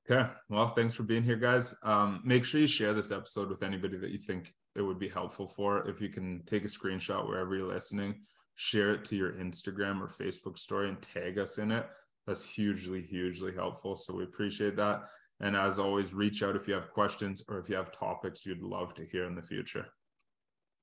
Okay. 0.09 0.29
Well, 0.49 0.69
thanks 0.69 0.93
for 0.93 1.03
being 1.03 1.23
here, 1.23 1.35
guys. 1.35 1.75
Um, 1.83 2.21
make 2.23 2.45
sure 2.45 2.61
you 2.61 2.67
share 2.67 2.93
this 2.93 3.11
episode 3.11 3.49
with 3.49 3.63
anybody 3.63 3.97
that 3.97 4.11
you 4.11 4.19
think 4.19 4.53
it 4.75 4.81
would 4.81 4.99
be 4.99 5.09
helpful 5.09 5.47
for. 5.47 5.87
If 5.89 5.99
you 5.99 6.09
can 6.09 6.43
take 6.45 6.63
a 6.63 6.67
screenshot 6.67 7.27
wherever 7.27 7.55
you're 7.55 7.67
listening, 7.67 8.21
share 8.55 8.93
it 8.93 9.05
to 9.05 9.15
your 9.15 9.33
Instagram 9.33 10.01
or 10.01 10.07
Facebook 10.07 10.57
story 10.57 10.89
and 10.89 11.01
tag 11.01 11.37
us 11.37 11.57
in 11.57 11.71
it. 11.71 11.85
That's 12.25 12.45
hugely, 12.45 13.01
hugely 13.01 13.53
helpful. 13.53 13.95
So 13.95 14.15
we 14.15 14.23
appreciate 14.23 14.75
that. 14.77 15.03
And 15.41 15.55
as 15.55 15.79
always, 15.79 16.13
reach 16.13 16.43
out 16.43 16.55
if 16.55 16.67
you 16.67 16.73
have 16.73 16.91
questions 16.91 17.43
or 17.47 17.59
if 17.59 17.69
you 17.69 17.75
have 17.75 17.91
topics 17.91 18.45
you'd 18.45 18.61
love 18.61 18.93
to 18.95 19.05
hear 19.05 19.25
in 19.25 19.35
the 19.35 19.41
future. 19.41 19.85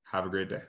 Have 0.05 0.27
a 0.27 0.29
great 0.29 0.51
day. 0.51 0.63